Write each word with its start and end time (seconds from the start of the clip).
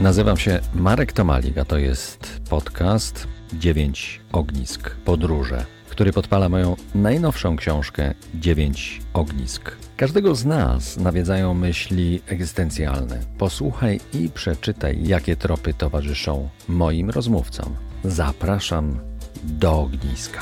Nazywam 0.00 0.36
się 0.36 0.60
Marek 0.74 1.12
Tomalik, 1.12 1.58
a 1.58 1.64
to 1.64 1.78
jest 1.78 2.40
podcast 2.50 3.28
9 3.52 4.20
Ognisk 4.32 4.90
Podróże, 4.90 5.64
który 5.88 6.12
podpala 6.12 6.48
moją 6.48 6.76
najnowszą 6.94 7.56
książkę 7.56 8.14
9 8.34 9.02
Ognisk. 9.12 9.76
Każdego 9.96 10.34
z 10.34 10.44
nas 10.44 10.96
nawiedzają 10.96 11.54
myśli 11.54 12.20
egzystencjalne. 12.26 13.20
Posłuchaj 13.38 14.00
i 14.14 14.28
przeczytaj, 14.28 15.06
jakie 15.06 15.36
tropy 15.36 15.74
towarzyszą 15.74 16.48
moim 16.68 17.10
rozmówcom. 17.10 17.76
Zapraszam 18.04 18.98
do 19.44 19.80
ogniska. 19.80 20.40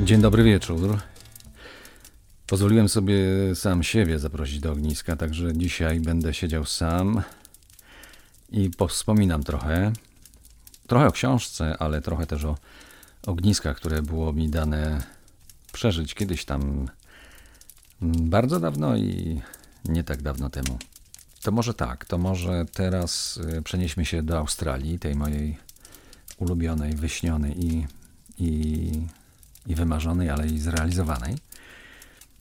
Dzień 0.00 0.20
dobry 0.20 0.44
wieczór. 0.44 1.11
Pozwoliłem 2.52 2.88
sobie 2.88 3.16
sam 3.54 3.82
siebie 3.82 4.18
zaprosić 4.18 4.60
do 4.60 4.72
ogniska, 4.72 5.16
także 5.16 5.56
dzisiaj 5.56 6.00
będę 6.00 6.34
siedział 6.34 6.64
sam 6.64 7.22
i 8.50 8.70
powspominam 8.70 9.42
trochę. 9.42 9.92
Trochę 10.86 11.06
o 11.06 11.12
książce, 11.12 11.76
ale 11.78 12.00
trochę 12.00 12.26
też 12.26 12.44
o 12.44 12.56
ogniskach, 13.26 13.76
które 13.76 14.02
było 14.02 14.32
mi 14.32 14.48
dane 14.48 15.02
przeżyć 15.72 16.14
kiedyś 16.14 16.44
tam 16.44 16.88
bardzo 18.02 18.60
dawno 18.60 18.96
i 18.96 19.40
nie 19.84 20.04
tak 20.04 20.22
dawno 20.22 20.50
temu. 20.50 20.78
To 21.42 21.52
może 21.52 21.74
tak, 21.74 22.04
to 22.04 22.18
może 22.18 22.64
teraz 22.72 23.36
y, 23.58 23.62
przenieśmy 23.62 24.04
się 24.04 24.22
do 24.22 24.38
Australii, 24.38 24.98
tej 24.98 25.14
mojej 25.14 25.58
ulubionej, 26.36 26.94
wyśnionej 26.94 27.66
i, 27.66 27.86
i, 28.38 28.92
i 29.66 29.74
wymarzonej, 29.74 30.30
ale 30.30 30.46
i 30.46 30.58
zrealizowanej. 30.58 31.51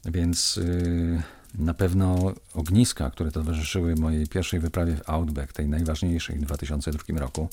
Więc 0.06 0.56
yy, 0.56 1.22
na 1.56 1.74
pewno 1.74 2.34
ogniska, 2.54 3.12
które 3.12 3.32
towarzyszyły 3.32 3.96
mojej 3.96 4.28
pierwszej 4.28 4.60
wyprawie 4.60 4.96
w 4.96 5.10
Outback, 5.10 5.54
tej 5.54 5.70
najważniejszej 5.70 6.40
w 6.40 6.46
2002 6.46 7.20
roku, 7.20 7.50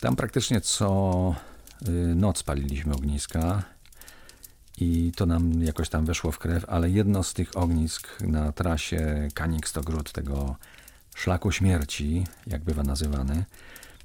tam 0.00 0.16
praktycznie 0.16 0.60
co 0.60 1.34
y, 1.88 2.14
noc 2.14 2.42
paliliśmy 2.42 2.94
ogniska 2.94 3.62
i 4.78 5.12
to 5.16 5.26
nam 5.26 5.62
jakoś 5.62 5.88
tam 5.88 6.04
weszło 6.04 6.32
w 6.32 6.38
krew, 6.38 6.64
ale 6.68 6.90
jedno 6.90 7.22
z 7.22 7.34
tych 7.34 7.56
ognisk 7.56 8.20
na 8.20 8.52
trasie 8.52 9.28
Kanik-Stogród, 9.34 10.12
tego 10.12 10.56
szlaku 11.14 11.52
śmierci, 11.52 12.26
jak 12.46 12.64
bywa 12.64 12.82
nazywany, 12.82 13.44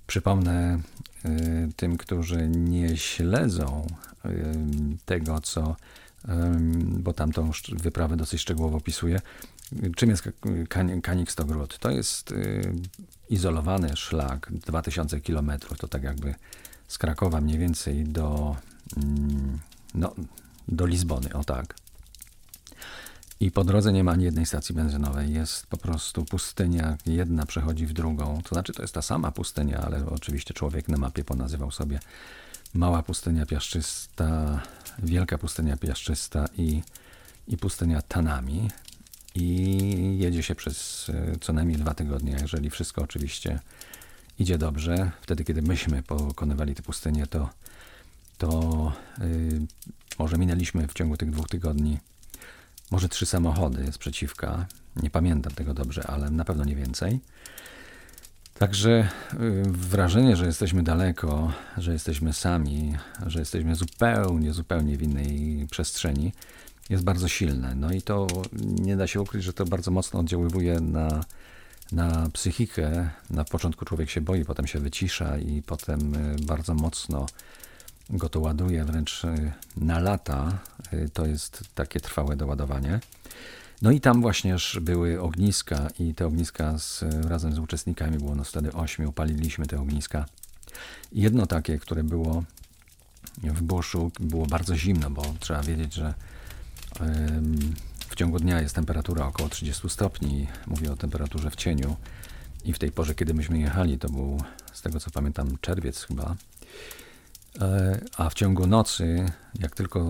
przypomnę 0.08 0.80
y, 1.25 1.69
tym, 1.75 1.97
którzy 1.97 2.47
nie 2.47 2.97
śledzą 2.97 3.88
y, 4.25 4.30
tego, 5.05 5.41
co 5.41 5.75
bo 6.77 7.13
tam 7.13 7.31
tą 7.31 7.51
wyprawę 7.71 8.17
dosyć 8.17 8.41
szczegółowo 8.41 8.77
opisuje. 8.77 9.21
Czym 9.95 10.09
jest 10.09 10.29
Kanik 11.03 11.31
Stogród? 11.31 11.79
To 11.79 11.91
jest 11.91 12.31
y, 12.31 12.73
izolowany 13.29 13.95
szlak, 13.95 14.51
2000 14.51 15.21
km, 15.21 15.51
to 15.77 15.87
tak 15.87 16.03
jakby 16.03 16.35
z 16.87 16.97
Krakowa 16.97 17.41
mniej 17.41 17.57
więcej 17.57 18.03
do, 18.03 18.55
mm, 18.97 19.59
no, 19.93 20.15
do 20.67 20.85
Lizbony, 20.85 21.33
o 21.33 21.43
tak. 21.43 21.75
I 23.39 23.51
po 23.51 23.63
drodze 23.63 23.93
nie 23.93 24.03
ma 24.03 24.11
ani 24.11 24.23
jednej 24.23 24.45
stacji 24.45 24.75
benzynowej. 24.75 25.33
Jest 25.33 25.67
po 25.67 25.77
prostu 25.77 26.25
pustynia, 26.25 26.97
jedna 27.05 27.45
przechodzi 27.45 27.85
w 27.85 27.93
drugą. 27.93 28.41
To 28.43 28.55
znaczy, 28.55 28.73
to 28.73 28.81
jest 28.81 28.93
ta 28.93 29.01
sama 29.01 29.31
pustynia, 29.31 29.77
ale 29.77 30.05
oczywiście 30.05 30.53
człowiek 30.53 30.87
na 30.87 30.97
mapie 30.97 31.23
ponazywał 31.23 31.71
sobie 31.71 31.99
mała 32.73 33.03
pustynia 33.03 33.45
piaszczysta, 33.45 34.61
wielka 34.99 35.38
pustynia 35.38 35.77
piaszczysta 35.77 36.45
i, 36.57 36.81
i 37.47 37.57
pustynia 37.57 38.01
Tanami. 38.01 38.69
I 39.35 40.17
jedzie 40.19 40.43
się 40.43 40.55
przez 40.55 41.09
e, 41.09 41.35
co 41.41 41.53
najmniej 41.53 41.77
dwa 41.77 41.93
tygodnie, 41.93 42.37
jeżeli 42.41 42.70
wszystko 42.70 43.02
oczywiście 43.02 43.59
idzie 44.39 44.58
dobrze. 44.58 45.11
Wtedy, 45.21 45.43
kiedy 45.43 45.61
myśmy 45.61 46.03
pokonywali 46.03 46.75
tę 46.75 46.83
pustynię, 46.83 47.27
to, 47.27 47.49
to 48.37 48.92
yy, 49.20 49.61
może 50.20 50.37
minęliśmy 50.37 50.87
w 50.87 50.93
ciągu 50.93 51.17
tych 51.17 51.31
dwóch 51.31 51.47
tygodni 51.47 51.97
może 52.91 53.09
trzy 53.09 53.25
samochody 53.25 53.91
z 53.91 53.97
przeciwka. 53.97 54.65
Nie 54.95 55.09
pamiętam 55.09 55.53
tego 55.53 55.73
dobrze, 55.73 56.08
ale 56.08 56.30
na 56.30 56.45
pewno 56.45 56.65
nie 56.65 56.75
więcej. 56.75 57.20
Także 58.60 59.10
y, 59.33 59.64
wrażenie, 59.67 60.36
że 60.36 60.45
jesteśmy 60.45 60.83
daleko, 60.83 61.52
że 61.77 61.93
jesteśmy 61.93 62.33
sami, 62.33 62.95
że 63.26 63.39
jesteśmy 63.39 63.76
zupełnie, 63.76 64.54
zupełnie 64.54 64.98
w 64.98 65.04
innej 65.04 65.67
przestrzeni, 65.71 66.33
jest 66.89 67.04
bardzo 67.04 67.27
silne. 67.27 67.76
No 67.76 67.92
i 67.92 68.02
to 68.02 68.27
nie 68.61 68.98
da 68.98 69.08
się 69.08 69.21
ukryć, 69.21 69.44
że 69.44 69.54
to 69.54 69.65
bardzo 69.65 69.92
mocno 69.92 70.20
oddziaływuje 70.20 70.80
na, 70.80 71.23
na 71.92 72.30
psychikę. 72.33 73.10
Na 73.30 73.44
początku 73.44 73.86
człowiek 73.86 74.10
się 74.10 74.21
boi, 74.21 74.45
potem 74.45 74.67
się 74.67 74.80
wycisza 74.80 75.38
i 75.38 75.61
potem 75.61 76.15
y, 76.15 76.36
bardzo 76.45 76.73
mocno 76.73 77.26
go 78.10 78.30
to 78.30 78.39
ładuje, 78.39 78.86
wręcz 78.86 79.23
y, 79.23 79.52
na 79.77 79.99
lata. 79.99 80.60
To 81.14 81.26
jest 81.26 81.64
takie 81.76 81.99
trwałe 81.99 82.36
doładowanie. 82.36 82.99
No 83.81 83.91
i 83.91 84.02
tam 84.02 84.21
właśnie 84.21 84.55
były 84.81 85.21
ogniska 85.21 85.87
i 85.99 86.13
te 86.13 86.27
ogniska 86.27 86.77
z, 86.80 87.03
razem 87.27 87.55
z 87.55 87.59
uczestnikami 87.59 88.17
było 88.17 88.36
nas 88.36 88.49
wtedy 88.49 88.73
ośmiu, 88.73 89.11
paliliśmy 89.11 89.65
te 89.65 89.80
ogniska. 89.80 90.25
Jedno 91.11 91.47
takie, 91.47 91.80
które 91.80 92.03
było 92.03 92.43
w 93.37 93.61
buszu, 93.61 94.11
było 94.19 94.45
bardzo 94.45 94.77
zimno, 94.77 95.09
bo 95.09 95.23
trzeba 95.39 95.64
wiedzieć, 95.64 95.93
że 95.93 96.14
w 98.09 98.15
ciągu 98.15 98.39
dnia 98.39 98.61
jest 98.61 98.75
temperatura 98.75 99.27
około 99.27 99.49
30 99.49 99.89
stopni. 99.89 100.47
Mówię 100.67 100.91
o 100.91 100.95
temperaturze 100.95 101.52
w 101.52 101.55
cieniu. 101.55 101.95
I 102.65 102.73
w 102.73 102.80
tej 102.80 102.91
porze, 102.91 103.15
kiedy 103.15 103.33
myśmy 103.33 103.59
jechali, 103.59 103.99
to 103.99 104.09
był, 104.09 104.41
z 104.73 104.81
tego 104.81 104.99
co 104.99 105.11
pamiętam, 105.11 105.58
czerwiec 105.61 106.03
chyba, 106.03 106.35
a 108.17 108.30
w 108.30 108.33
ciągu 108.33 108.67
nocy, 108.67 109.26
jak 109.60 109.76
tylko 109.76 110.05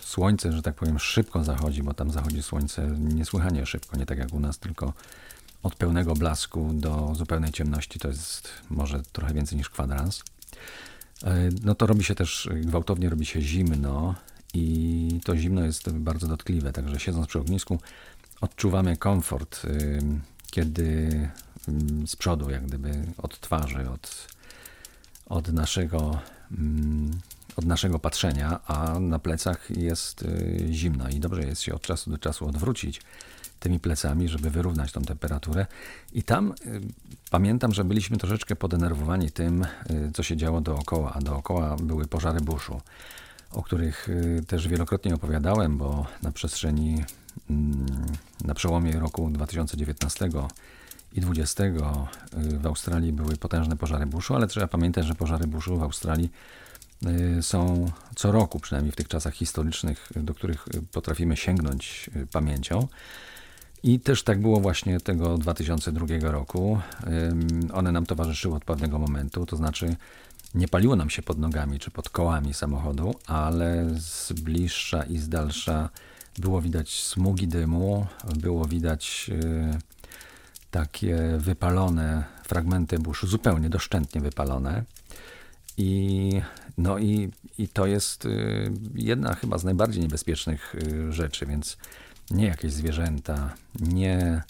słońce, 0.00 0.52
że 0.52 0.62
tak 0.62 0.74
powiem, 0.74 0.98
szybko 0.98 1.44
zachodzi, 1.44 1.82
bo 1.82 1.94
tam 1.94 2.10
zachodzi 2.10 2.42
słońce 2.42 2.86
niesłychanie 2.98 3.66
szybko, 3.66 3.96
nie 3.96 4.06
tak 4.06 4.18
jak 4.18 4.34
u 4.34 4.40
nas, 4.40 4.58
tylko 4.58 4.92
od 5.62 5.74
pełnego 5.74 6.14
blasku 6.14 6.70
do 6.74 7.14
zupełnej 7.14 7.52
ciemności 7.52 7.98
to 7.98 8.08
jest 8.08 8.48
może 8.70 9.02
trochę 9.12 9.34
więcej 9.34 9.58
niż 9.58 9.70
kwadrans. 9.70 10.22
E, 11.24 11.48
no 11.64 11.74
to 11.74 11.86
robi 11.86 12.04
się 12.04 12.14
też, 12.14 12.48
gwałtownie 12.54 13.10
robi 13.10 13.26
się 13.26 13.42
zimno 13.42 14.14
i 14.54 15.20
to 15.24 15.36
zimno 15.36 15.64
jest 15.64 15.90
bardzo 15.90 16.26
dotkliwe, 16.26 16.72
także 16.72 17.00
siedząc 17.00 17.26
przy 17.26 17.38
ognisku 17.38 17.78
odczuwamy 18.40 18.96
komfort, 18.96 19.64
y, 19.64 20.00
kiedy 20.50 21.28
z 22.06 22.16
przodu, 22.16 22.50
jak 22.50 22.66
gdyby 22.66 23.04
od 23.18 23.40
twarzy, 23.40 23.90
od, 23.90 24.28
od 25.26 25.52
naszego 25.52 26.18
Mm, 26.20 26.37
od 27.58 27.64
naszego 27.64 27.98
patrzenia, 27.98 28.60
a 28.66 29.00
na 29.00 29.18
plecach 29.18 29.70
jest 29.70 30.22
y, 30.22 30.68
zimno 30.70 31.08
i 31.08 31.20
dobrze 31.20 31.42
jest 31.42 31.62
się 31.62 31.74
od 31.74 31.82
czasu 31.82 32.10
do 32.10 32.18
czasu 32.18 32.46
odwrócić 32.46 33.02
tymi 33.60 33.80
plecami, 33.80 34.28
żeby 34.28 34.50
wyrównać 34.50 34.92
tą 34.92 35.02
temperaturę. 35.02 35.66
I 36.12 36.22
tam 36.22 36.52
y, 36.66 36.80
pamiętam, 37.30 37.74
że 37.74 37.84
byliśmy 37.84 38.16
troszeczkę 38.16 38.56
podenerwowani 38.56 39.30
tym, 39.30 39.62
y, 39.62 40.10
co 40.14 40.22
się 40.22 40.36
działo 40.36 40.60
dookoła, 40.60 41.12
a 41.14 41.20
dookoła 41.20 41.76
były 41.76 42.06
pożary 42.06 42.40
buszu, 42.40 42.80
o 43.50 43.62
których 43.62 44.08
też 44.46 44.68
wielokrotnie 44.68 45.14
opowiadałem, 45.14 45.78
bo 45.78 46.06
na 46.22 46.32
przestrzeni, 46.32 47.04
mm, 47.50 47.86
na 48.44 48.54
przełomie 48.54 48.92
roku 48.92 49.30
2019 49.30 50.48
i 51.12 51.20
20 51.20 51.64
y, 51.64 51.72
w 52.58 52.66
Australii 52.66 53.12
były 53.12 53.36
potężne 53.36 53.76
pożary 53.76 54.06
buszu, 54.06 54.34
ale 54.34 54.46
trzeba 54.46 54.66
pamiętać, 54.66 55.06
że 55.06 55.14
pożary 55.14 55.46
buszu 55.46 55.76
w 55.78 55.82
Australii 55.82 56.30
y, 57.38 57.42
są 57.42 57.90
co 58.16 58.32
roku, 58.32 58.60
przynajmniej 58.60 58.92
w 58.92 58.96
tych 58.96 59.08
czasach 59.08 59.34
historycznych, 59.34 60.12
do 60.16 60.34
których 60.34 60.68
potrafimy 60.92 61.36
sięgnąć 61.36 62.10
y, 62.16 62.26
pamięcią. 62.26 62.88
I 63.82 64.00
też 64.00 64.22
tak 64.22 64.40
było 64.40 64.60
właśnie 64.60 65.00
tego 65.00 65.38
2002 65.38 66.06
roku. 66.20 66.80
One 67.72 67.92
nam 67.92 68.06
towarzyszyły 68.06 68.54
od 68.54 68.64
pewnego 68.64 68.98
momentu, 68.98 69.46
to 69.46 69.56
znaczy 69.56 69.96
nie 70.54 70.68
paliło 70.68 70.96
nam 70.96 71.10
się 71.10 71.22
pod 71.22 71.38
nogami 71.38 71.78
czy 71.78 71.90
pod 71.90 72.08
kołami 72.08 72.54
samochodu, 72.54 73.14
ale 73.26 73.86
z 74.00 74.32
bliższa 74.32 75.02
i 75.02 75.18
z 75.18 75.28
dalsza 75.28 75.88
było 76.38 76.62
widać 76.62 77.02
smugi 77.02 77.48
dymu, 77.48 78.06
było 78.36 78.64
widać 78.64 79.30
takie 80.70 81.16
wypalone 81.38 82.24
fragmenty 82.44 82.98
buszu, 82.98 83.26
zupełnie 83.26 83.70
doszczętnie 83.70 84.20
wypalone. 84.20 84.84
I, 85.76 86.40
no 86.78 86.98
i, 86.98 87.30
i 87.58 87.68
to 87.68 87.86
jest 87.86 88.24
y, 88.24 88.72
jedna 88.94 89.34
chyba 89.34 89.58
z 89.58 89.64
najbardziej 89.64 90.02
niebezpiecznych 90.02 90.74
y, 90.74 91.12
rzeczy, 91.12 91.46
więc 91.46 91.76
nie 92.30 92.46
jakieś 92.46 92.72
zwierzęta, 92.72 93.54
nie 93.80 94.42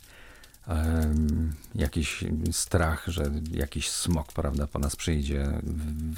um, 0.69 1.53
jakiś 1.75 2.25
strach, 2.53 3.05
że 3.07 3.31
jakiś 3.51 3.91
smok 3.91 4.33
prawda, 4.33 4.67
po 4.67 4.79
nas 4.79 4.97
przyjdzie, 4.97 5.49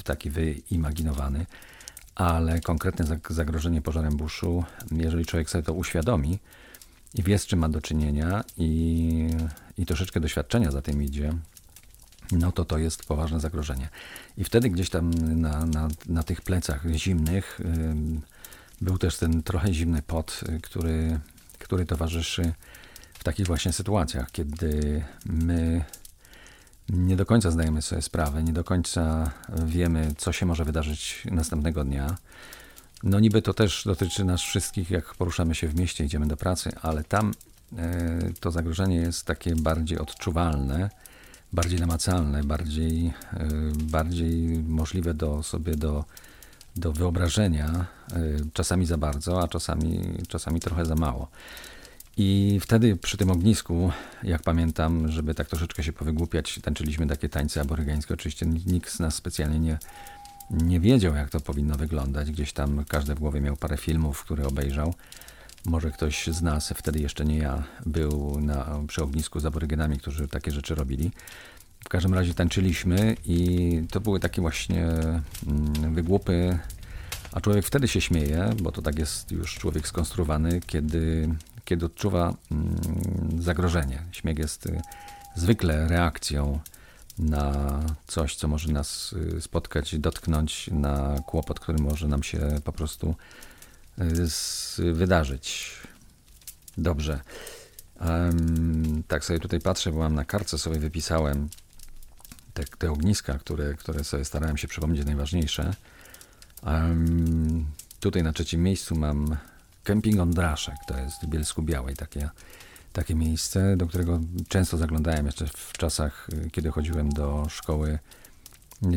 taki 0.05 0.31
wyimaginowany, 0.31 1.47
ale 2.14 2.61
konkretne 2.61 3.05
zag- 3.05 3.32
zagrożenie 3.32 3.82
pożarem 3.82 4.17
buszu, 4.17 4.64
jeżeli 4.91 5.26
człowiek 5.26 5.50
sobie 5.50 5.64
to 5.64 5.73
uświadomi 5.73 6.38
i 7.14 7.23
wie, 7.23 7.38
z 7.38 7.47
czym 7.47 7.58
ma 7.58 7.69
do 7.69 7.81
czynienia 7.81 8.44
i, 8.56 9.31
i 9.80 9.86
troszeczkę 9.86 10.20
doświadczenia 10.20 10.70
za 10.70 10.82
tym 10.82 11.02
idzie, 11.02 11.32
no 12.32 12.52
to 12.52 12.64
to 12.64 12.78
jest 12.78 13.04
poważne 13.04 13.40
zagrożenie. 13.40 13.88
I 14.36 14.44
wtedy 14.44 14.70
gdzieś 14.70 14.90
tam 14.90 15.10
na, 15.40 15.66
na, 15.66 15.88
na 16.06 16.22
tych 16.22 16.40
plecach 16.40 16.82
zimnych 16.94 17.60
ym, 17.60 18.20
był 18.80 18.98
też 18.98 19.16
ten 19.16 19.42
trochę 19.42 19.74
zimny 19.74 20.02
pot, 20.02 20.40
y, 20.48 20.60
który, 20.60 21.20
który 21.58 21.86
towarzyszy 21.86 22.52
w 23.14 23.24
takich 23.24 23.46
właśnie 23.46 23.72
sytuacjach, 23.72 24.30
kiedy 24.30 25.04
my 25.26 25.84
nie 26.88 27.16
do 27.16 27.26
końca 27.26 27.50
zdajemy 27.50 27.82
sobie 27.82 28.02
sprawę, 28.02 28.42
nie 28.42 28.52
do 28.52 28.64
końca 28.64 29.30
wiemy, 29.66 30.14
co 30.18 30.32
się 30.32 30.46
może 30.46 30.64
wydarzyć 30.64 31.22
następnego 31.30 31.84
dnia. 31.84 32.16
No 33.02 33.20
niby 33.20 33.42
to 33.42 33.54
też 33.54 33.82
dotyczy 33.84 34.24
nas 34.24 34.40
wszystkich, 34.40 34.90
jak 34.90 35.14
poruszamy 35.14 35.54
się 35.54 35.68
w 35.68 35.74
mieście, 35.74 36.04
idziemy 36.04 36.26
do 36.26 36.36
pracy, 36.36 36.70
ale 36.82 37.04
tam 37.04 37.32
to 38.40 38.50
zagrożenie 38.50 38.96
jest 38.96 39.26
takie 39.26 39.56
bardziej 39.56 39.99
odczuwalne, 39.99 40.90
bardziej 41.52 41.81
namacalne, 41.81 42.44
bardziej, 42.44 43.06
e, 43.06 43.49
bardziej 43.82 44.62
możliwe 44.62 45.14
do 45.14 45.43
sobie 45.43 45.76
do, 45.76 46.05
do 46.76 46.93
wyobrażenia, 46.93 47.87
e, 48.12 48.17
czasami 48.52 48.87
za 48.87 48.96
bardzo, 48.96 49.43
a 49.43 49.49
czasami, 49.49 50.00
czasami 50.28 50.61
trochę 50.61 50.87
za 50.87 50.94
mało. 50.94 51.28
I 52.17 52.58
wtedy 52.62 52.96
przy 52.96 53.17
tym 53.17 53.31
ognisku, 53.31 53.93
jak 54.23 54.43
pamiętam, 54.43 55.08
żeby 55.08 55.34
tak 55.34 55.49
troszeczkę 55.49 55.82
się 55.82 55.93
powygłupiać, 55.93 56.61
tańczyliśmy 56.62 57.06
takie 57.06 57.28
tańce 57.28 57.61
aborygeńskie. 57.61 58.14
Oczywiście 58.14 58.46
nikt 58.46 58.90
z 58.90 59.00
nas 59.00 59.14
specjalnie 59.14 59.58
nie, 59.58 59.78
nie 60.50 60.81
wiedział, 60.81 61.14
jak 61.14 61.31
to 61.31 61.40
powinno 61.40 61.75
wyglądać. 61.75 62.31
Gdzieś 62.31 62.52
tam 62.52 62.84
każdy 62.84 63.14
w 63.14 63.19
głowie 63.19 63.40
miał 63.40 63.56
parę 63.56 63.76
filmów, 63.76 64.25
które 64.25 64.46
obejrzał. 64.46 64.94
Może 65.64 65.90
ktoś 65.90 66.26
z 66.26 66.42
nas, 66.42 66.72
wtedy 66.76 66.98
jeszcze 66.98 67.24
nie 67.24 67.38
ja, 67.38 67.62
był 67.86 68.40
na, 68.40 68.80
przy 68.88 69.02
ognisku 69.02 69.40
z 69.40 69.46
aborygenami, 69.46 69.98
którzy 69.98 70.28
takie 70.28 70.50
rzeczy 70.50 70.74
robili. 70.74 71.10
W 71.84 71.88
każdym 71.88 72.14
razie 72.14 72.34
tańczyliśmy 72.34 73.16
i 73.24 73.82
to 73.90 74.00
były 74.00 74.20
takie 74.20 74.40
właśnie 74.40 74.86
mm, 74.86 75.94
wygłupy, 75.94 76.58
a 77.32 77.40
człowiek 77.40 77.66
wtedy 77.66 77.88
się 77.88 78.00
śmieje, 78.00 78.50
bo 78.62 78.72
to 78.72 78.82
tak 78.82 78.98
jest 78.98 79.32
już 79.32 79.54
człowiek 79.54 79.88
skonstruowany, 79.88 80.60
kiedy 80.66 81.28
kiedy 81.70 81.86
odczuwa 81.86 82.34
mm, 82.50 83.42
zagrożenie. 83.42 84.02
Śmiech 84.12 84.38
jest 84.38 84.66
y, 84.66 84.80
zwykle 85.36 85.88
reakcją 85.88 86.60
na 87.18 87.80
coś, 88.06 88.36
co 88.36 88.48
może 88.48 88.72
nas 88.72 89.12
y, 89.12 89.40
spotkać, 89.40 89.98
dotknąć, 89.98 90.70
na 90.72 91.16
kłopot, 91.26 91.60
który 91.60 91.78
może 91.78 92.08
nam 92.08 92.22
się 92.22 92.40
po 92.64 92.72
prostu 92.72 93.14
wydarzyć. 94.93 95.73
Dobrze. 96.79 97.20
Um, 98.00 99.02
tak 99.08 99.25
sobie 99.25 99.38
tutaj 99.38 99.61
patrzę, 99.61 99.93
bo 99.93 99.99
mam 99.99 100.14
na 100.14 100.25
kartce 100.25 100.58
sobie 100.58 100.79
wypisałem 100.79 101.49
te, 102.55 102.64
te 102.64 102.91
ogniska, 102.91 103.38
które, 103.38 103.75
które 103.75 104.05
sobie 104.05 104.25
starałem 104.25 104.56
się 104.56 104.69
przypomnieć 104.69 105.06
najważniejsze. 105.06 105.75
Um, 106.62 107.67
tutaj 108.00 108.23
na 108.23 108.32
trzecim 108.32 108.62
miejscu 108.62 108.97
mam 108.97 109.37
Kemping 109.85 110.20
Ondraszek, 110.20 110.76
to 110.87 110.99
jest 110.99 111.23
w 111.23 111.26
Bielsku 111.26 111.62
Białej 111.62 111.97
takie, 111.97 112.31
takie 112.93 113.14
miejsce, 113.14 113.76
do 113.76 113.87
którego 113.87 114.20
często 114.49 114.76
zaglądałem 114.76 115.26
jeszcze 115.26 115.47
w 115.47 115.73
czasach, 115.73 116.29
y, 116.47 116.50
kiedy 116.50 116.70
chodziłem 116.70 117.08
do 117.08 117.47
szkoły 117.50 117.99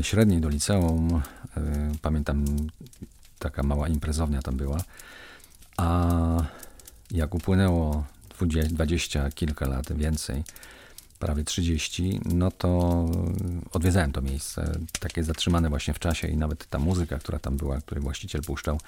średniej, 0.01 0.41
do 0.41 0.49
liceum. 0.49 1.21
Y, 1.57 1.61
pamiętam, 2.01 2.45
taka 3.43 3.63
mała 3.63 3.87
imprezownia 3.87 4.41
tam 4.41 4.57
była. 4.57 4.83
A 5.77 6.07
jak 7.11 7.35
upłynęło 7.35 8.05
20 8.69 9.31
kilka 9.31 9.67
lat 9.67 9.97
więcej, 9.97 10.43
prawie 11.19 11.43
30, 11.43 12.19
no 12.25 12.51
to 12.51 12.69
odwiedzałem 13.71 14.11
to 14.11 14.21
miejsce, 14.21 14.79
takie 14.99 15.23
zatrzymane 15.23 15.69
właśnie 15.69 15.93
w 15.93 15.99
czasie 15.99 16.27
i 16.27 16.37
nawet 16.37 16.69
ta 16.69 16.79
muzyka, 16.79 17.19
która 17.19 17.39
tam 17.39 17.57
była, 17.57 17.81
który 17.81 18.01
właściciel 18.01 18.41
puszczał, 18.41 18.79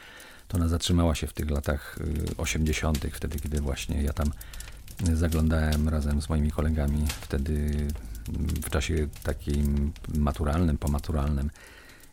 to 0.48 0.58
ona 0.58 0.68
zatrzymała 0.68 1.16
się 1.16 1.28
w 1.28 1.34
tych 1.34 1.50
latach 1.50 2.00
80., 2.38 3.06
y, 3.06 3.12
wtedy 3.12 3.40
kiedy 3.40 3.62
właśnie 3.62 4.02
ja 4.04 4.14
tam 4.14 4.32
zaglądałem 5.14 5.90
razem 5.90 6.22
z 6.22 6.30
moimi 6.30 6.52
kolegami, 6.52 7.06
wtedy 7.22 7.54
mm, 7.54 8.48
w 8.48 8.70
czasie 8.70 9.08
takim 9.24 9.92
maturalnym, 10.18 10.78
pomaturalnym 10.78 11.50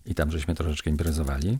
i 0.06 0.14
tam 0.14 0.30
żeśmy 0.30 0.54
troszeczkę 0.54 0.90
imprezowali. 0.90 1.58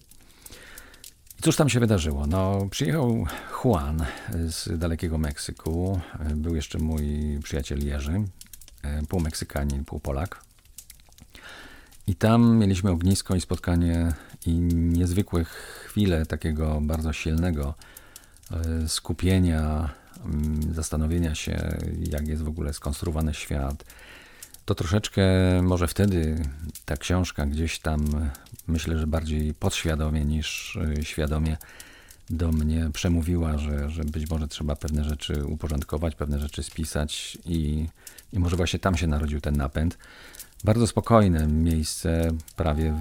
Cóż 1.42 1.56
tam 1.56 1.68
się 1.68 1.80
wydarzyło? 1.80 2.26
No, 2.26 2.66
przyjechał 2.70 3.26
Juan 3.64 4.04
z 4.32 4.78
dalekiego 4.78 5.18
Meksyku. 5.18 6.00
Był 6.34 6.56
jeszcze 6.56 6.78
mój 6.78 7.38
przyjaciel 7.42 7.86
Jerzy, 7.86 8.12
y, 8.12 9.06
pół 9.08 9.20
Meksykanin, 9.20 9.84
pół 9.84 10.00
Polak. 10.00 10.44
I 12.06 12.14
tam 12.14 12.56
mieliśmy 12.58 12.90
ognisko 12.90 13.34
i 13.34 13.40
spotkanie 13.40 14.12
i 14.46 14.52
niezwykłe 14.72 15.44
chwile 15.44 16.26
takiego 16.26 16.80
bardzo 16.80 17.12
silnego 17.12 17.74
e, 18.50 18.88
skupienia, 18.88 19.90
mm, 20.24 20.74
zastanowienia 20.74 21.34
się, 21.34 21.78
jak 22.10 22.28
jest 22.28 22.42
w 22.42 22.48
ogóle 22.48 22.72
skonstruowany 22.72 23.34
świat. 23.34 23.84
To 24.64 24.74
troszeczkę 24.74 25.22
może 25.62 25.88
wtedy 25.88 26.42
ta 26.84 26.96
książka 26.96 27.46
gdzieś 27.46 27.78
tam, 27.78 28.30
myślę, 28.66 28.98
że 28.98 29.06
bardziej 29.06 29.54
podświadomie 29.54 30.24
niż 30.24 30.78
e, 30.98 31.04
świadomie 31.04 31.56
do 32.30 32.52
mnie 32.52 32.90
przemówiła, 32.92 33.58
że, 33.58 33.90
że 33.90 34.04
być 34.04 34.30
może 34.30 34.48
trzeba 34.48 34.76
pewne 34.76 35.04
rzeczy 35.04 35.44
uporządkować, 35.44 36.14
pewne 36.14 36.38
rzeczy 36.38 36.62
spisać 36.62 37.38
i, 37.44 37.88
i 38.32 38.38
może 38.38 38.56
właśnie 38.56 38.78
tam 38.78 38.96
się 38.96 39.06
narodził 39.06 39.40
ten 39.40 39.56
napęd. 39.56 39.98
Bardzo 40.64 40.86
spokojne 40.86 41.46
miejsce, 41.46 42.28
prawie 42.56 42.94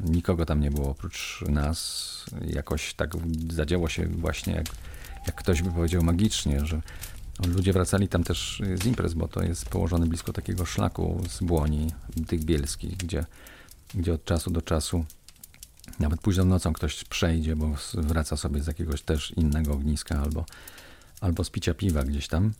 nikogo 0.00 0.46
tam 0.46 0.60
nie 0.60 0.70
było 0.70 0.90
oprócz 0.90 1.44
nas. 1.48 2.24
Jakoś 2.46 2.94
tak 2.94 3.10
zadziało 3.50 3.88
się 3.88 4.06
właśnie, 4.06 4.54
jak, 4.54 4.66
jak 5.26 5.36
ktoś 5.36 5.62
by 5.62 5.70
powiedział 5.70 6.02
magicznie, 6.02 6.66
że 6.66 6.80
ludzie 7.46 7.72
wracali 7.72 8.08
tam 8.08 8.24
też 8.24 8.62
z 8.82 8.86
imprez, 8.86 9.14
bo 9.14 9.28
to 9.28 9.42
jest 9.42 9.68
położone 9.68 10.06
blisko 10.06 10.32
takiego 10.32 10.66
szlaku 10.66 11.22
z 11.28 11.40
błoni, 11.40 11.90
tych 12.26 12.44
bielskich, 12.44 12.96
gdzie, 12.96 13.24
gdzie 13.94 14.14
od 14.14 14.24
czasu 14.24 14.50
do 14.50 14.62
czasu 14.62 15.04
nawet 16.00 16.20
późną 16.20 16.44
nocą 16.44 16.72
ktoś 16.72 17.04
przejdzie, 17.04 17.56
bo 17.56 17.74
wraca 17.94 18.36
sobie 18.36 18.62
z 18.62 18.66
jakiegoś 18.66 19.02
też 19.02 19.30
innego 19.30 19.72
ogniska 19.72 20.22
albo, 20.22 20.44
albo 21.20 21.44
z 21.44 21.50
picia 21.50 21.74
piwa 21.74 22.04
gdzieś 22.04 22.28
tam. 22.28 22.52